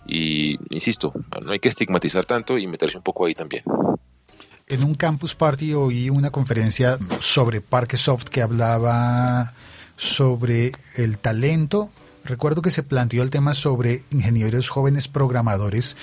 Y 0.08 0.58
insisto 0.74 1.14
no 1.42 1.52
hay 1.52 1.60
que 1.60 1.70
estigmatizar 1.70 2.26
tanto 2.26 2.58
y 2.58 2.68
meterse 2.68 2.98
un 2.98 3.04
poco 3.04 3.26
ahí 3.26 3.34
también. 3.34 3.64
En 4.68 4.84
un 4.84 4.94
campus 4.94 5.34
party 5.34 5.74
oí 5.74 6.10
una 6.10 6.30
conferencia 6.30 7.00
sobre 7.20 7.60
Parquesoft 7.60 8.26
que 8.26 8.42
hablaba 8.42 9.54
sobre 9.96 10.72
el 10.96 11.18
talento. 11.18 11.90
Recuerdo 12.24 12.62
que 12.62 12.70
se 12.70 12.84
planteó 12.84 13.24
el 13.24 13.32
tema 13.32 13.54
sobre 13.54 14.04
ingenieros 14.12 14.70
jóvenes 14.70 15.08
programadores 15.08 15.98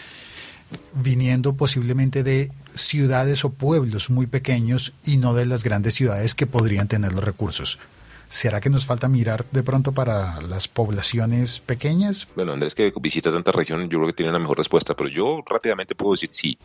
viniendo 0.95 1.55
posiblemente 1.55 2.23
de 2.23 2.51
ciudades 2.77 3.45
o 3.45 3.51
pueblos 3.51 4.11
muy 4.11 4.27
pequeños 4.27 4.93
y 5.05 5.17
no 5.17 5.35
de 5.35 5.47
las 5.47 5.65
grandes 5.65 5.95
ciudades 5.95 6.35
que 6.35 6.47
podrían 6.47 6.89
tener 6.89 7.13
los 7.13 7.25
recursos. 7.25 7.79
¿Será 8.29 8.61
que 8.61 8.71
nos 8.71 8.87
falta 8.87 9.09
mirar 9.09 9.47
de 9.53 9.63
pronto 9.63 9.93
para 9.93 10.41
las 10.43 10.69
poblaciones 10.69 11.61
pequeñas? 11.61 12.27
Bueno, 12.35 12.53
Andrés, 12.53 12.75
que 12.75 12.93
visita 13.01 13.31
tanta 13.31 13.53
región, 13.53 13.83
yo 13.89 13.99
creo 13.99 14.07
que 14.07 14.13
tiene 14.13 14.31
una 14.31 14.41
mejor 14.41 14.59
respuesta, 14.59 14.95
pero 14.95 15.09
yo 15.09 15.43
rápidamente 15.47 15.95
puedo 15.95 16.13
decir 16.13 16.31
sí. 16.33 16.59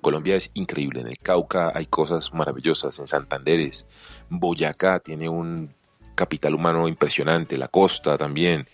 Colombia 0.00 0.36
es 0.36 0.50
increíble. 0.54 1.00
En 1.00 1.08
el 1.08 1.18
Cauca 1.18 1.72
hay 1.74 1.86
cosas 1.86 2.32
maravillosas, 2.32 2.98
en 2.98 3.08
Santanderes, 3.08 3.86
Boyacá 4.28 5.00
tiene 5.00 5.28
un 5.28 5.74
capital 6.14 6.54
humano 6.54 6.86
impresionante, 6.86 7.58
la 7.58 7.68
costa 7.68 8.16
también. 8.16 8.66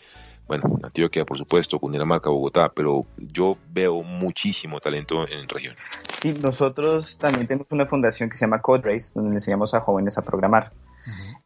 Bueno, 0.50 0.64
Antioquia, 0.82 1.24
por 1.24 1.38
supuesto, 1.38 1.78
Cundinamarca, 1.78 2.28
Bogotá, 2.28 2.72
pero 2.74 3.06
yo 3.16 3.56
veo 3.68 4.02
muchísimo 4.02 4.80
talento 4.80 5.22
en 5.28 5.42
la 5.42 5.46
región. 5.46 5.76
Sí, 6.12 6.34
nosotros 6.42 7.18
también 7.18 7.46
tenemos 7.46 7.68
una 7.70 7.86
fundación 7.86 8.28
que 8.28 8.34
se 8.34 8.46
llama 8.46 8.60
Code 8.60 8.90
Race, 8.90 9.12
donde 9.14 9.36
enseñamos 9.36 9.74
a 9.74 9.80
jóvenes 9.80 10.18
a 10.18 10.22
programar. 10.22 10.72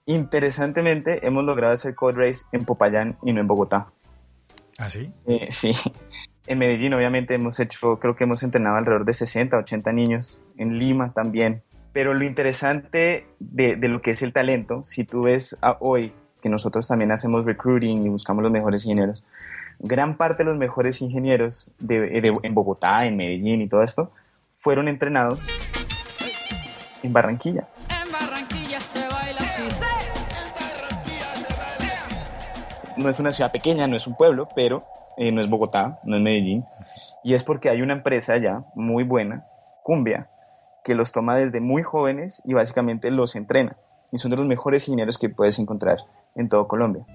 Interesantemente, 0.07 1.27
hemos 1.27 1.45
logrado 1.45 1.75
hacer 1.75 1.95
Code 1.95 2.15
Race 2.15 2.47
en 2.53 2.65
Popayán 2.65 3.19
y 3.23 3.35
no 3.35 3.43
en 3.43 3.47
Bogotá. 3.47 3.93
¿Ah, 4.79 4.89
sí? 4.89 5.13
Eh, 5.27 5.49
sí. 5.51 5.73
En 6.47 6.59
Medellín 6.59 6.95
obviamente 6.95 7.35
hemos 7.35 7.61
hecho, 7.61 7.99
creo 7.99 8.17
que 8.17 8.25
hemos 8.25 8.43
entrenado 8.43 8.77
alrededor 8.77 9.05
de 9.05 9.13
60, 9.13 9.59
80 9.59 9.93
niños. 9.93 10.39
En 10.57 10.79
Lima 10.79 11.13
también. 11.13 11.63
Pero 11.93 12.15
lo 12.15 12.25
interesante 12.25 13.27
de, 13.39 13.77
lo 13.77 14.01
que 14.01 14.13
es 14.13 14.23
el 14.23 14.33
talento, 14.33 14.81
si 14.87 15.05
tú 15.05 15.25
ves 15.25 15.59
hoy 15.81 16.15
que 16.45 16.51
nosotros 16.51 16.87
también 16.87 17.11
hacemos 17.11 17.47
recruiting 17.47 18.05
y 18.05 18.09
buscamos 18.11 18.43
los 18.43 18.53
mejores 18.53 18.85
ingenieros, 18.85 19.25
gran 19.79 20.19
parte 20.19 20.45
de 20.45 20.51
los 20.51 20.59
mejores 20.59 21.01
ingenieros 21.01 21.71
en 21.89 22.55
Bogotá, 22.55 23.07
en 23.07 23.17
Medellín 23.17 23.63
y 23.63 23.67
todo 23.67 23.83
esto, 23.83 24.13
fueron 24.51 24.89
entrenados 24.89 25.47
en 27.03 27.15
Barranquilla. 27.15 27.67
En 27.89 28.13
Barranquilla 28.13 28.79
se 28.79 29.09
baila 29.09 29.41
así. 29.41 29.63
No 32.99 33.09
es 33.09 33.19
una 33.19 33.33
ciudad 33.33 33.51
pequeña, 33.51 33.87
no 33.87 33.97
es 33.97 34.07
un 34.07 34.15
pueblo, 34.15 34.47
pero 34.55 34.85
eh, 35.17 35.33
no 35.33 35.41
es 35.41 35.49
Bogotá, 35.49 35.99
no 36.05 36.15
es 36.17 36.23
Medellín, 36.23 36.67
y 37.23 37.33
es 37.33 37.43
porque 37.43 37.71
hay 37.71 37.81
una 37.81 37.95
empresa 37.95 38.37
ya 38.37 38.67
muy 38.75 39.03
buena, 39.03 39.47
Cumbia, 39.83 40.29
que 40.85 40.95
los 40.95 41.11
toma 41.11 41.37
desde 41.37 41.63
muy 41.63 41.83
jóvenes 41.83 42.43
y 42.45 42.53
básicamente 42.53 43.11
los 43.11 43.35
entrena. 43.35 43.79
Y 44.13 44.19
son 44.19 44.31
de 44.31 44.37
los 44.37 44.47
mejores 44.47 44.87
ingenieros 44.87 45.17
que 45.17 45.31
puedes 45.31 45.59
encontrar 45.59 46.01
en 46.35 46.49
todo 46.49 46.69
Colombia. 46.69 47.07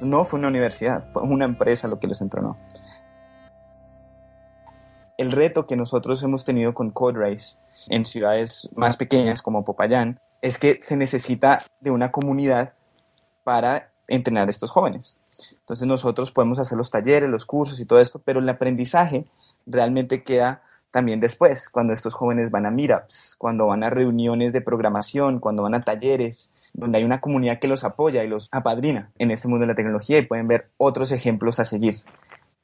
No 0.00 0.24
fue 0.24 0.38
una 0.38 0.48
universidad, 0.48 1.04
fue 1.04 1.22
una 1.22 1.44
empresa 1.44 1.88
lo 1.88 1.98
que 1.98 2.06
los 2.06 2.20
entrenó. 2.20 2.56
El 5.16 5.32
reto 5.32 5.66
que 5.66 5.76
nosotros 5.76 6.22
hemos 6.22 6.44
tenido 6.44 6.74
con 6.74 6.90
CodeRace 6.90 7.58
en 7.88 8.04
ciudades 8.04 8.68
más 8.76 8.96
pequeñas 8.96 9.42
como 9.42 9.64
Popayán, 9.64 10.20
es 10.42 10.58
que 10.58 10.78
se 10.80 10.96
necesita 10.96 11.62
de 11.80 11.90
una 11.90 12.12
comunidad 12.12 12.72
para 13.44 13.90
entrenar 14.08 14.46
a 14.46 14.50
estos 14.50 14.70
jóvenes. 14.70 15.18
Entonces 15.60 15.86
nosotros 15.86 16.32
podemos 16.32 16.58
hacer 16.58 16.76
los 16.78 16.90
talleres, 16.90 17.28
los 17.28 17.46
cursos 17.46 17.80
y 17.80 17.86
todo 17.86 18.00
esto, 18.00 18.20
pero 18.24 18.40
el 18.40 18.48
aprendizaje 18.48 19.26
realmente 19.66 20.22
queda 20.22 20.62
también 20.90 21.20
después, 21.20 21.68
cuando 21.68 21.92
estos 21.92 22.14
jóvenes 22.14 22.50
van 22.50 22.64
a 22.64 22.70
meetups, 22.70 23.36
cuando 23.38 23.66
van 23.66 23.82
a 23.82 23.90
reuniones 23.90 24.52
de 24.52 24.62
programación, 24.62 25.40
cuando 25.40 25.62
van 25.62 25.74
a 25.74 25.82
talleres, 25.82 26.52
donde 26.76 26.98
hay 26.98 27.04
una 27.04 27.20
comunidad 27.20 27.58
que 27.58 27.68
los 27.68 27.84
apoya 27.84 28.22
y 28.22 28.28
los 28.28 28.48
apadrina 28.52 29.10
en 29.18 29.30
este 29.30 29.48
mundo 29.48 29.62
de 29.62 29.68
la 29.68 29.74
tecnología 29.74 30.18
y 30.18 30.26
pueden 30.26 30.46
ver 30.46 30.68
otros 30.76 31.10
ejemplos 31.10 31.58
a 31.58 31.64
seguir. 31.64 32.02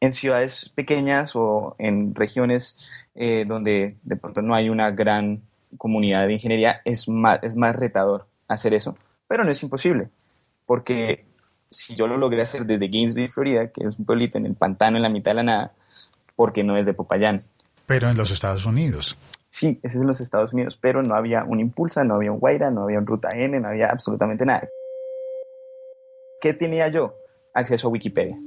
En 0.00 0.12
ciudades 0.12 0.70
pequeñas 0.74 1.34
o 1.34 1.74
en 1.78 2.14
regiones 2.14 2.78
eh, 3.14 3.44
donde 3.46 3.96
de 4.02 4.16
pronto 4.16 4.42
no 4.42 4.54
hay 4.54 4.68
una 4.68 4.90
gran 4.90 5.42
comunidad 5.78 6.26
de 6.26 6.34
ingeniería, 6.34 6.82
es 6.84 7.08
más, 7.08 7.38
es 7.42 7.56
más 7.56 7.74
retador 7.74 8.26
hacer 8.48 8.74
eso, 8.74 8.98
pero 9.26 9.44
no 9.44 9.50
es 9.50 9.62
imposible, 9.62 10.10
porque 10.66 11.24
si 11.70 11.94
yo 11.94 12.06
lo 12.06 12.18
logré 12.18 12.42
hacer 12.42 12.66
desde 12.66 12.88
Gainesville, 12.88 13.28
Florida, 13.28 13.68
que 13.68 13.86
es 13.86 13.98
un 13.98 14.04
pueblito 14.04 14.36
en 14.36 14.44
el 14.44 14.54
pantano, 14.54 14.98
en 14.98 15.02
la 15.02 15.08
mitad 15.08 15.30
de 15.30 15.36
la 15.36 15.42
nada, 15.42 15.72
porque 16.36 16.62
no 16.62 16.76
es 16.76 16.84
de 16.84 16.92
Popayán. 16.92 17.44
Pero 17.86 18.10
en 18.10 18.16
los 18.16 18.30
Estados 18.30 18.66
Unidos. 18.66 19.16
Sí, 19.52 19.78
ese 19.82 19.98
es 19.98 20.00
en 20.00 20.06
los 20.06 20.22
Estados 20.22 20.54
Unidos, 20.54 20.78
pero 20.80 21.02
no 21.02 21.14
había 21.14 21.44
un 21.44 21.60
Impulsa, 21.60 22.04
no 22.04 22.14
había 22.14 22.32
un 22.32 22.38
Guaira, 22.38 22.70
no 22.70 22.84
había 22.84 22.98
un 22.98 23.06
Ruta 23.06 23.32
N, 23.34 23.60
no 23.60 23.68
había 23.68 23.90
absolutamente 23.90 24.46
nada. 24.46 24.66
¿Qué 26.40 26.54
tenía 26.54 26.88
yo? 26.88 27.14
Acceso 27.52 27.88
a 27.88 27.90
Wikipedia 27.90 28.38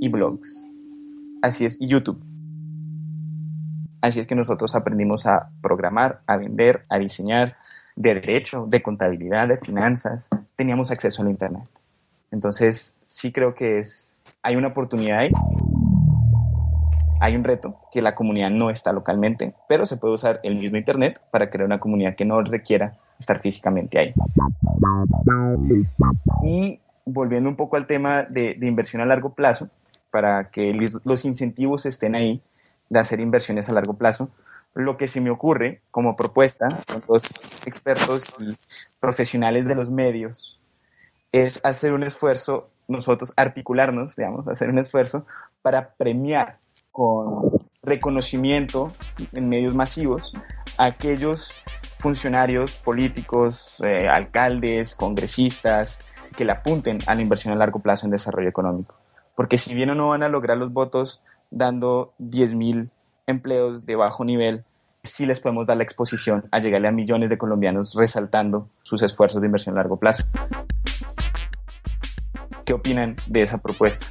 y 0.00 0.08
blogs. 0.10 0.62
Así 1.40 1.64
es, 1.64 1.80
y 1.80 1.88
YouTube. 1.88 2.22
Así 4.02 4.20
es 4.20 4.26
que 4.26 4.34
nosotros 4.34 4.74
aprendimos 4.74 5.24
a 5.24 5.48
programar, 5.62 6.20
a 6.26 6.36
vender, 6.36 6.84
a 6.90 6.98
diseñar, 6.98 7.56
de 7.96 8.12
derecho, 8.12 8.66
de 8.68 8.82
contabilidad, 8.82 9.48
de 9.48 9.56
finanzas. 9.56 10.28
Teníamos 10.54 10.90
acceso 10.90 11.22
al 11.22 11.30
Internet. 11.30 11.66
Entonces, 12.30 12.98
sí 13.02 13.32
creo 13.32 13.54
que 13.54 13.78
es, 13.78 14.20
hay 14.42 14.56
una 14.56 14.68
oportunidad 14.68 15.20
ahí. 15.20 15.30
Hay 17.24 17.36
un 17.36 17.42
reto 17.42 17.80
que 17.90 18.02
la 18.02 18.14
comunidad 18.14 18.50
no 18.50 18.68
está 18.68 18.92
localmente, 18.92 19.54
pero 19.66 19.86
se 19.86 19.96
puede 19.96 20.12
usar 20.12 20.40
el 20.42 20.56
mismo 20.56 20.76
Internet 20.76 21.22
para 21.30 21.48
crear 21.48 21.64
una 21.64 21.80
comunidad 21.80 22.16
que 22.16 22.26
no 22.26 22.42
requiera 22.42 22.98
estar 23.18 23.38
físicamente 23.38 23.98
ahí. 23.98 24.14
Y 26.42 26.80
volviendo 27.06 27.48
un 27.48 27.56
poco 27.56 27.78
al 27.78 27.86
tema 27.86 28.24
de, 28.24 28.56
de 28.58 28.66
inversión 28.66 29.00
a 29.00 29.06
largo 29.06 29.32
plazo, 29.32 29.70
para 30.10 30.50
que 30.50 30.76
los 31.04 31.24
incentivos 31.24 31.86
estén 31.86 32.14
ahí 32.14 32.42
de 32.90 32.98
hacer 32.98 33.20
inversiones 33.20 33.70
a 33.70 33.72
largo 33.72 33.94
plazo, 33.94 34.28
lo 34.74 34.98
que 34.98 35.08
se 35.08 35.22
me 35.22 35.30
ocurre 35.30 35.80
como 35.90 36.16
propuesta 36.16 36.68
con 36.86 37.02
los 37.08 37.24
expertos 37.64 38.34
y 38.38 38.54
profesionales 39.00 39.64
de 39.64 39.74
los 39.74 39.88
medios 39.88 40.60
es 41.32 41.64
hacer 41.64 41.94
un 41.94 42.02
esfuerzo, 42.02 42.68
nosotros 42.86 43.32
articularnos, 43.34 44.14
digamos, 44.14 44.46
hacer 44.46 44.68
un 44.68 44.78
esfuerzo 44.78 45.24
para 45.62 45.94
premiar 45.94 46.58
con 46.94 47.50
reconocimiento 47.82 48.92
en 49.32 49.48
medios 49.48 49.74
masivos 49.74 50.32
a 50.78 50.84
aquellos 50.84 51.52
funcionarios 51.98 52.76
políticos, 52.76 53.82
eh, 53.84 54.08
alcaldes, 54.08 54.94
congresistas, 54.94 56.04
que 56.36 56.44
le 56.44 56.52
apunten 56.52 57.00
a 57.08 57.16
la 57.16 57.22
inversión 57.22 57.52
a 57.52 57.56
largo 57.56 57.80
plazo 57.80 58.06
en 58.06 58.12
desarrollo 58.12 58.48
económico. 58.48 58.94
Porque 59.34 59.58
si 59.58 59.74
bien 59.74 59.96
no 59.96 60.08
van 60.08 60.22
a 60.22 60.28
lograr 60.28 60.56
los 60.56 60.72
votos 60.72 61.20
dando 61.50 62.14
10.000 62.20 62.92
empleos 63.26 63.84
de 63.86 63.96
bajo 63.96 64.24
nivel, 64.24 64.64
sí 65.02 65.26
les 65.26 65.40
podemos 65.40 65.66
dar 65.66 65.76
la 65.76 65.82
exposición 65.82 66.46
a 66.52 66.60
llegarle 66.60 66.86
a 66.86 66.92
millones 66.92 67.28
de 67.28 67.38
colombianos 67.38 67.96
resaltando 67.96 68.68
sus 68.84 69.02
esfuerzos 69.02 69.42
de 69.42 69.48
inversión 69.48 69.74
a 69.74 69.78
largo 69.78 69.96
plazo. 69.96 70.24
¿Qué 72.64 72.72
opinan 72.72 73.16
de 73.26 73.42
esa 73.42 73.58
propuesta? 73.58 74.06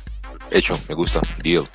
Hecho, 0.51 0.73
me 0.89 0.95
gusta, 0.95 1.21
deal. 1.41 1.69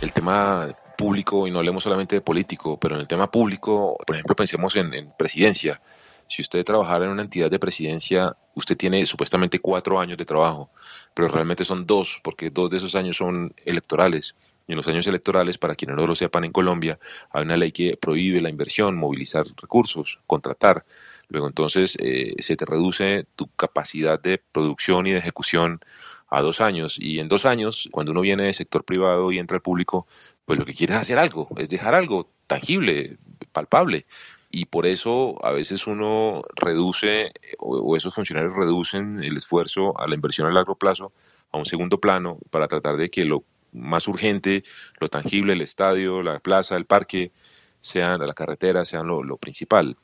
El 0.00 0.14
tema 0.14 0.66
público, 0.96 1.46
y 1.46 1.50
no 1.50 1.58
hablemos 1.58 1.82
solamente 1.82 2.16
de 2.16 2.20
político, 2.22 2.78
pero 2.80 2.94
en 2.94 3.02
el 3.02 3.08
tema 3.08 3.30
público, 3.30 3.98
por 4.06 4.16
ejemplo, 4.16 4.34
pensemos 4.34 4.74
en, 4.76 5.12
presidencia. 5.18 5.82
Si 6.26 6.40
usted 6.40 6.64
trabajara 6.64 7.04
en 7.04 7.10
una 7.10 7.22
entidad 7.22 7.50
de 7.50 7.58
presidencia, 7.58 8.34
usted 8.54 8.78
tiene 8.78 9.04
supuestamente 9.04 9.58
cuatro 9.58 10.00
años 10.00 10.16
de 10.16 10.24
trabajo, 10.24 10.70
pero 11.12 11.28
realmente 11.28 11.66
son 11.66 11.86
dos, 11.86 12.18
porque 12.22 12.48
dos 12.48 12.70
de 12.70 12.78
esos 12.78 12.94
años 12.94 13.18
son 13.18 13.54
electorales. 13.66 14.36
Y 14.66 14.72
en 14.72 14.78
los 14.78 14.88
años 14.88 15.06
electorales, 15.06 15.58
para 15.58 15.74
quienes 15.74 15.96
no 15.96 16.06
lo 16.06 16.14
sepan 16.14 16.44
en 16.44 16.52
Colombia, 16.52 16.98
hay 17.30 17.42
una 17.42 17.56
ley 17.58 17.72
que 17.72 17.98
prohíbe 17.98 18.40
la 18.40 18.48
inversión, 18.48 18.96
movilizar 18.96 19.44
recursos, 19.60 20.20
contratar. 20.26 20.86
Luego 21.28 21.46
entonces 21.46 21.96
eh, 22.00 22.34
se 22.38 22.56
te 22.56 22.64
reduce 22.64 23.26
tu 23.36 23.48
capacidad 23.48 24.18
de 24.18 24.38
producción 24.38 25.06
y 25.06 25.12
de 25.12 25.18
ejecución 25.18 25.80
a 26.30 26.42
dos 26.42 26.60
años. 26.60 26.98
Y 26.98 27.20
en 27.20 27.28
dos 27.28 27.46
años, 27.46 27.88
cuando 27.92 28.12
uno 28.12 28.20
viene 28.20 28.44
del 28.44 28.54
sector 28.54 28.84
privado 28.84 29.32
y 29.32 29.38
entra 29.38 29.56
al 29.56 29.62
público, 29.62 30.06
pues 30.44 30.58
lo 30.58 30.64
que 30.64 30.74
quiere 30.74 30.94
es 30.94 31.00
hacer 31.00 31.18
algo, 31.18 31.48
es 31.56 31.68
dejar 31.68 31.94
algo 31.94 32.28
tangible, 32.46 33.18
palpable. 33.52 34.06
Y 34.50 34.64
por 34.64 34.86
eso 34.86 35.44
a 35.44 35.52
veces 35.52 35.86
uno 35.86 36.42
reduce, 36.56 37.32
o, 37.58 37.96
esos 37.96 38.14
funcionarios 38.14 38.54
reducen 38.56 39.22
el 39.22 39.36
esfuerzo 39.36 39.98
a 40.00 40.08
la 40.08 40.14
inversión 40.14 40.46
a 40.46 40.52
largo 40.52 40.74
plazo 40.76 41.12
a 41.52 41.58
un 41.58 41.66
segundo 41.66 42.00
plano 42.00 42.38
para 42.50 42.68
tratar 42.68 42.96
de 42.96 43.10
que 43.10 43.24
lo 43.24 43.44
más 43.72 44.08
urgente, 44.08 44.64
lo 45.00 45.08
tangible, 45.08 45.52
el 45.52 45.62
estadio, 45.62 46.22
la 46.22 46.40
plaza, 46.40 46.76
el 46.76 46.86
parque, 46.86 47.32
sean 47.80 48.26
la 48.26 48.34
carretera, 48.34 48.84
sean 48.84 49.06
lo 49.06 49.36
principal. 49.36 49.96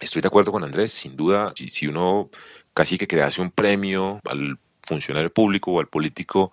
Estoy 0.00 0.22
de 0.22 0.28
acuerdo 0.28 0.50
con 0.50 0.64
Andrés, 0.64 0.92
sin 0.92 1.14
duda, 1.14 1.52
si, 1.54 1.86
uno 1.86 2.30
casi 2.72 2.96
que 2.96 3.06
crease 3.06 3.42
un 3.42 3.50
premio 3.50 4.18
al 4.24 4.58
funcionario 4.90 5.32
público 5.32 5.72
o 5.72 5.80
al 5.80 5.86
político 5.86 6.52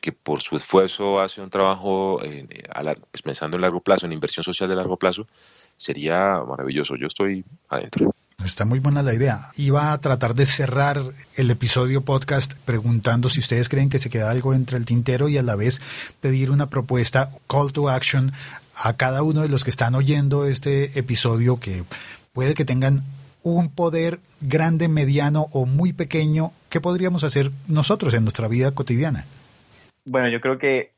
que 0.00 0.12
por 0.12 0.42
su 0.42 0.56
esfuerzo 0.56 1.20
hace 1.20 1.40
un 1.40 1.50
trabajo 1.50 2.22
eh, 2.22 2.46
pues 3.10 3.22
pensando 3.22 3.56
en 3.56 3.62
largo 3.62 3.80
plazo, 3.80 4.06
en 4.06 4.12
inversión 4.12 4.44
social 4.44 4.68
de 4.68 4.76
largo 4.76 4.96
plazo, 4.96 5.26
sería 5.76 6.40
maravilloso. 6.46 6.94
Yo 6.96 7.06
estoy 7.06 7.44
adentro. 7.68 8.14
Está 8.44 8.64
muy 8.64 8.78
buena 8.78 9.02
la 9.02 9.14
idea. 9.14 9.50
Iba 9.56 9.92
a 9.92 9.98
tratar 10.00 10.34
de 10.34 10.46
cerrar 10.46 11.02
el 11.34 11.50
episodio 11.50 12.02
podcast 12.02 12.54
preguntando 12.64 13.28
si 13.28 13.40
ustedes 13.40 13.68
creen 13.68 13.88
que 13.88 13.98
se 13.98 14.10
queda 14.10 14.30
algo 14.30 14.54
entre 14.54 14.78
el 14.78 14.84
tintero 14.84 15.28
y 15.28 15.38
a 15.38 15.42
la 15.42 15.56
vez 15.56 15.80
pedir 16.20 16.52
una 16.52 16.70
propuesta, 16.70 17.32
call 17.48 17.72
to 17.72 17.88
action, 17.88 18.32
a 18.76 18.96
cada 18.96 19.22
uno 19.24 19.42
de 19.42 19.48
los 19.48 19.64
que 19.64 19.70
están 19.70 19.96
oyendo 19.96 20.44
este 20.44 20.96
episodio 20.96 21.58
que 21.58 21.82
puede 22.32 22.54
que 22.54 22.64
tengan 22.64 23.02
un 23.54 23.70
poder 23.70 24.20
grande, 24.40 24.88
mediano 24.88 25.46
o 25.52 25.66
muy 25.66 25.92
pequeño. 25.92 26.52
¿Qué 26.68 26.80
podríamos 26.80 27.24
hacer 27.24 27.50
nosotros 27.66 28.14
en 28.14 28.24
nuestra 28.24 28.48
vida 28.48 28.72
cotidiana? 28.72 29.24
Bueno, 30.04 30.28
yo 30.28 30.40
creo 30.40 30.58
que 30.58 30.92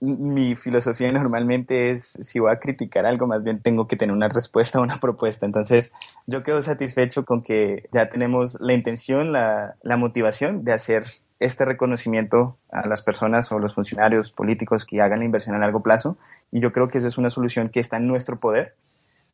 mi 0.00 0.54
filosofía 0.54 1.10
normalmente 1.10 1.90
es, 1.90 2.02
si 2.04 2.38
voy 2.38 2.52
a 2.52 2.58
criticar 2.58 3.06
algo, 3.06 3.26
más 3.26 3.42
bien 3.42 3.60
tengo 3.60 3.86
que 3.86 3.96
tener 3.96 4.14
una 4.14 4.28
respuesta 4.28 4.78
o 4.78 4.82
una 4.84 4.98
propuesta. 4.98 5.46
Entonces, 5.46 5.92
yo 6.26 6.42
quedo 6.42 6.62
satisfecho 6.62 7.24
con 7.24 7.42
que 7.42 7.88
ya 7.92 8.08
tenemos 8.08 8.60
la 8.60 8.72
intención, 8.72 9.32
la, 9.32 9.76
la 9.82 9.96
motivación 9.96 10.64
de 10.64 10.72
hacer 10.72 11.04
este 11.38 11.64
reconocimiento 11.64 12.56
a 12.70 12.86
las 12.86 13.02
personas 13.02 13.52
o 13.52 13.58
los 13.58 13.74
funcionarios 13.74 14.32
políticos 14.32 14.86
que 14.86 15.00
hagan 15.02 15.18
la 15.18 15.26
inversión 15.26 15.54
a 15.54 15.58
largo 15.58 15.82
plazo. 15.82 16.16
Y 16.50 16.60
yo 16.60 16.72
creo 16.72 16.88
que 16.88 16.98
eso 16.98 17.08
es 17.08 17.18
una 17.18 17.30
solución 17.30 17.68
que 17.68 17.80
está 17.80 17.98
en 17.98 18.06
nuestro 18.06 18.38
poder 18.38 18.74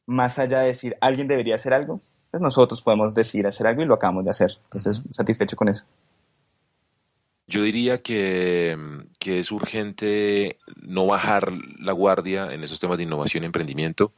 más 0.07 0.39
allá 0.39 0.61
de 0.61 0.69
decir 0.69 0.97
alguien 1.01 1.29
debería 1.29 1.55
hacer 1.55 1.75
algo, 1.75 2.01
pues 2.33 2.41
nosotros 2.41 2.81
podemos 2.81 3.15
decidir 3.15 3.47
hacer 3.47 3.67
algo 3.67 3.83
y 3.83 3.85
lo 3.85 3.93
acabamos 3.93 4.25
de 4.25 4.31
hacer. 4.31 4.59
Entonces, 4.65 5.03
satisfecho 5.11 5.55
con 5.55 5.69
eso. 5.69 5.85
Yo 7.47 7.63
diría 7.63 8.01
que, 8.01 8.75
es 9.21 9.53
urgente 9.53 10.57
no 10.77 11.07
bajar 11.07 11.53
la 11.79 11.93
guardia 11.93 12.55
en 12.55 12.65
esos 12.65 12.81
temas 12.81 12.97
de 12.97 13.05
innovación 13.05 13.43
y 13.43 13.47
emprendimiento. 13.47 14.15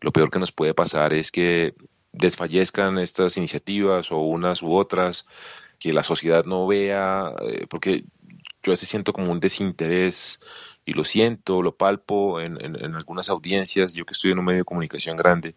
Lo 0.00 0.12
peor 0.12 0.28
que 0.28 0.40
nos 0.40 0.50
puede 0.50 0.74
pasar 0.74 1.12
es 1.12 1.30
que 1.30 1.76
desfallezcan 2.10 2.98
estas 2.98 3.36
iniciativas 3.36 4.10
o 4.10 4.18
unas 4.18 4.60
u 4.60 4.74
otras, 4.74 5.24
que 5.78 5.92
la 5.92 6.02
sociedad 6.02 6.44
no 6.44 6.66
vea, 6.66 7.32
eh, 7.48 7.66
porque 7.70 8.02
yo 8.64 8.70
a 8.70 8.70
veces 8.70 8.88
siento 8.88 9.12
como 9.12 9.30
un 9.30 9.38
desinterés 9.38 10.40
y 10.84 10.94
lo 10.94 11.04
siento, 11.04 11.62
lo 11.62 11.76
palpo 11.76 12.40
en, 12.40 12.60
en, 12.60 12.96
algunas 12.96 13.28
audiencias, 13.28 13.92
yo 13.94 14.04
que 14.04 14.14
estoy 14.14 14.32
en 14.32 14.40
un 14.40 14.46
medio 14.46 14.58
de 14.58 14.64
comunicación 14.64 15.16
grande, 15.16 15.54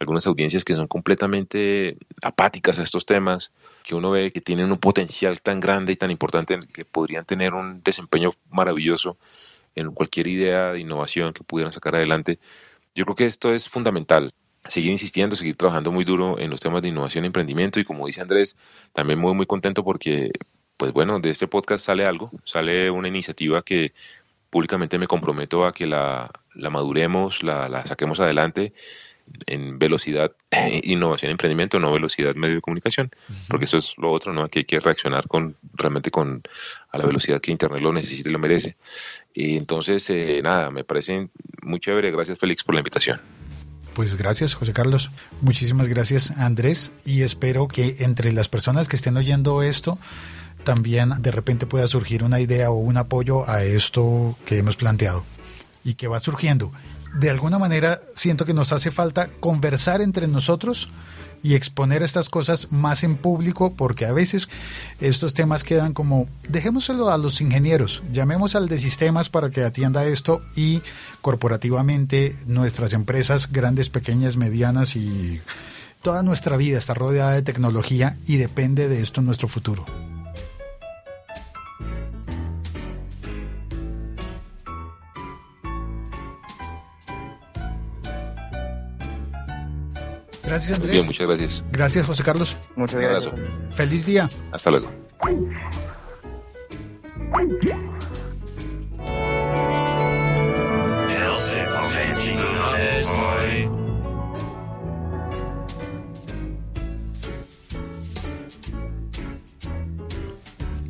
algunas 0.00 0.26
audiencias 0.26 0.64
que 0.64 0.74
son 0.74 0.88
completamente 0.88 1.98
apáticas 2.22 2.78
a 2.78 2.82
estos 2.82 3.04
temas, 3.04 3.52
que 3.84 3.94
uno 3.94 4.10
ve 4.10 4.32
que 4.32 4.40
tienen 4.40 4.72
un 4.72 4.78
potencial 4.78 5.42
tan 5.42 5.60
grande 5.60 5.92
y 5.92 5.96
tan 5.96 6.10
importante 6.10 6.58
que 6.72 6.86
podrían 6.86 7.26
tener 7.26 7.52
un 7.52 7.82
desempeño 7.84 8.32
maravilloso 8.48 9.18
en 9.74 9.92
cualquier 9.92 10.26
idea 10.26 10.72
de 10.72 10.80
innovación 10.80 11.34
que 11.34 11.44
pudieran 11.44 11.74
sacar 11.74 11.94
adelante. 11.94 12.38
Yo 12.94 13.04
creo 13.04 13.14
que 13.14 13.26
esto 13.26 13.52
es 13.52 13.68
fundamental, 13.68 14.32
seguir 14.64 14.90
insistiendo, 14.90 15.36
seguir 15.36 15.56
trabajando 15.56 15.92
muy 15.92 16.04
duro 16.04 16.38
en 16.38 16.48
los 16.50 16.60
temas 16.60 16.80
de 16.80 16.88
innovación 16.88 17.24
y 17.24 17.26
emprendimiento 17.26 17.78
y 17.78 17.84
como 17.84 18.06
dice 18.06 18.22
Andrés, 18.22 18.56
también 18.94 19.18
muy 19.18 19.34
muy 19.34 19.46
contento 19.46 19.84
porque 19.84 20.32
pues 20.78 20.92
bueno, 20.94 21.20
de 21.20 21.28
este 21.28 21.46
podcast 21.46 21.84
sale 21.84 22.06
algo, 22.06 22.30
sale 22.44 22.90
una 22.90 23.08
iniciativa 23.08 23.60
que 23.60 23.92
públicamente 24.48 24.98
me 24.98 25.06
comprometo 25.06 25.66
a 25.66 25.72
que 25.74 25.86
la, 25.86 26.30
la 26.54 26.70
maduremos, 26.70 27.42
la, 27.42 27.68
la 27.68 27.84
saquemos 27.84 28.18
adelante 28.18 28.72
en 29.46 29.78
velocidad, 29.78 30.32
innovación, 30.82 31.32
emprendimiento, 31.32 31.78
no 31.78 31.92
velocidad, 31.92 32.34
medio 32.34 32.56
de 32.56 32.60
comunicación, 32.60 33.10
porque 33.48 33.64
eso 33.64 33.78
es 33.78 33.96
lo 33.98 34.10
otro, 34.10 34.32
¿no? 34.32 34.48
Que 34.48 34.60
hay 34.60 34.64
que 34.64 34.80
reaccionar 34.80 35.26
con 35.28 35.56
realmente 35.74 36.10
con 36.10 36.42
a 36.90 36.98
la 36.98 37.06
velocidad 37.06 37.40
que 37.40 37.52
Internet 37.52 37.82
lo 37.82 37.92
necesita 37.92 38.28
y 38.28 38.32
lo 38.32 38.38
merece. 38.38 38.76
Y 39.32 39.56
entonces, 39.56 40.08
eh, 40.10 40.40
nada, 40.42 40.70
me 40.70 40.84
parece 40.84 41.28
muy 41.62 41.80
chévere. 41.80 42.10
Gracias, 42.10 42.38
Félix, 42.38 42.64
por 42.64 42.74
la 42.74 42.80
invitación. 42.80 43.20
Pues 43.94 44.16
gracias, 44.16 44.54
José 44.54 44.72
Carlos. 44.72 45.10
Muchísimas 45.40 45.88
gracias, 45.88 46.32
Andrés. 46.32 46.92
Y 47.04 47.22
espero 47.22 47.68
que 47.68 47.96
entre 48.00 48.32
las 48.32 48.48
personas 48.48 48.88
que 48.88 48.96
estén 48.96 49.16
oyendo 49.16 49.62
esto, 49.62 49.98
también 50.64 51.10
de 51.20 51.30
repente 51.30 51.66
pueda 51.66 51.86
surgir 51.86 52.24
una 52.24 52.40
idea 52.40 52.70
o 52.70 52.74
un 52.74 52.96
apoyo 52.96 53.48
a 53.48 53.62
esto 53.64 54.36
que 54.46 54.58
hemos 54.58 54.76
planteado 54.76 55.24
y 55.84 55.94
que 55.94 56.08
va 56.08 56.18
surgiendo 56.18 56.72
de 57.14 57.30
alguna 57.30 57.58
manera 57.58 58.00
siento 58.14 58.44
que 58.44 58.54
nos 58.54 58.72
hace 58.72 58.90
falta 58.90 59.28
conversar 59.40 60.00
entre 60.00 60.28
nosotros 60.28 60.90
y 61.42 61.54
exponer 61.54 62.02
estas 62.02 62.28
cosas 62.28 62.70
más 62.70 63.02
en 63.02 63.16
público 63.16 63.72
porque 63.74 64.04
a 64.06 64.12
veces 64.12 64.48
estos 65.00 65.34
temas 65.34 65.64
quedan 65.64 65.92
como 65.92 66.28
dejémoselo 66.48 67.10
a 67.10 67.18
los 67.18 67.40
ingenieros, 67.40 68.02
llamemos 68.12 68.54
al 68.54 68.68
de 68.68 68.78
sistemas 68.78 69.28
para 69.28 69.50
que 69.50 69.64
atienda 69.64 70.04
esto 70.04 70.42
y 70.54 70.82
corporativamente 71.20 72.36
nuestras 72.46 72.92
empresas 72.92 73.50
grandes, 73.50 73.88
pequeñas, 73.88 74.36
medianas 74.36 74.96
y 74.96 75.40
toda 76.02 76.22
nuestra 76.22 76.56
vida 76.56 76.78
está 76.78 76.94
rodeada 76.94 77.32
de 77.32 77.42
tecnología 77.42 78.16
y 78.26 78.36
depende 78.36 78.88
de 78.88 79.00
esto 79.00 79.22
nuestro 79.22 79.48
futuro. 79.48 79.86
Gracias, 90.50 90.78
Andrés. 90.78 90.92
Bien, 90.94 91.06
muchas 91.06 91.26
gracias. 91.28 91.62
Gracias, 91.70 92.06
José 92.06 92.24
Carlos. 92.24 92.56
Muchas 92.74 93.00
gracias. 93.00 93.34
Feliz 93.70 94.04
día. 94.04 94.28
Hasta 94.50 94.70
luego. 94.72 94.90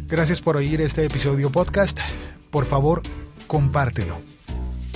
Gracias 0.08 0.40
por 0.40 0.56
oír 0.56 0.80
este 0.80 1.04
episodio 1.04 1.52
podcast. 1.52 2.00
Por 2.50 2.64
favor, 2.64 3.02
compártelo 3.46 4.29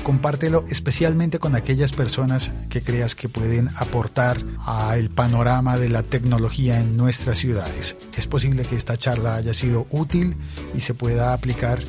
compártelo 0.05 0.65
especialmente 0.69 1.41
con 1.41 1.57
aquellas 1.57 1.91
personas 1.91 2.53
que 2.69 2.83
creas 2.83 3.17
que 3.17 3.29
pueden 3.29 3.69
aportar 3.77 4.41
al 4.65 5.11
panorama 5.11 5.77
de 5.77 5.89
la 5.89 6.05
tecnología 6.05 6.79
en 6.79 6.97
nuestras 6.97 7.39
ciudades. 7.39 7.97
Es 8.17 8.29
posible 8.29 8.63
que 8.65 8.77
esta 8.77 8.97
charla 8.97 9.35
haya 9.35 9.53
sido 9.53 9.89
útil 9.91 10.37
y 10.75 10.81
se 10.81 10.95
pueda 10.95 11.33
aplicar 11.33 11.81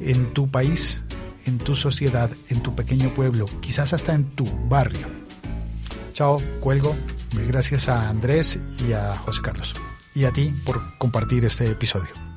en 0.00 0.34
tu 0.34 0.50
país, 0.50 1.02
en 1.46 1.58
tu 1.58 1.74
sociedad, 1.74 2.30
en 2.48 2.62
tu 2.62 2.74
pequeño 2.74 3.08
pueblo, 3.14 3.46
quizás 3.60 3.94
hasta 3.94 4.12
en 4.12 4.24
tu 4.24 4.44
barrio. 4.68 5.06
Chao, 6.12 6.42
cuelgo. 6.60 6.94
Gracias 7.46 7.88
a 7.88 8.10
Andrés 8.10 8.58
y 8.86 8.92
a 8.92 9.14
José 9.14 9.40
Carlos. 9.40 9.74
Y 10.14 10.24
a 10.24 10.32
ti 10.32 10.52
por 10.66 10.98
compartir 10.98 11.44
este 11.44 11.70
episodio. 11.70 12.29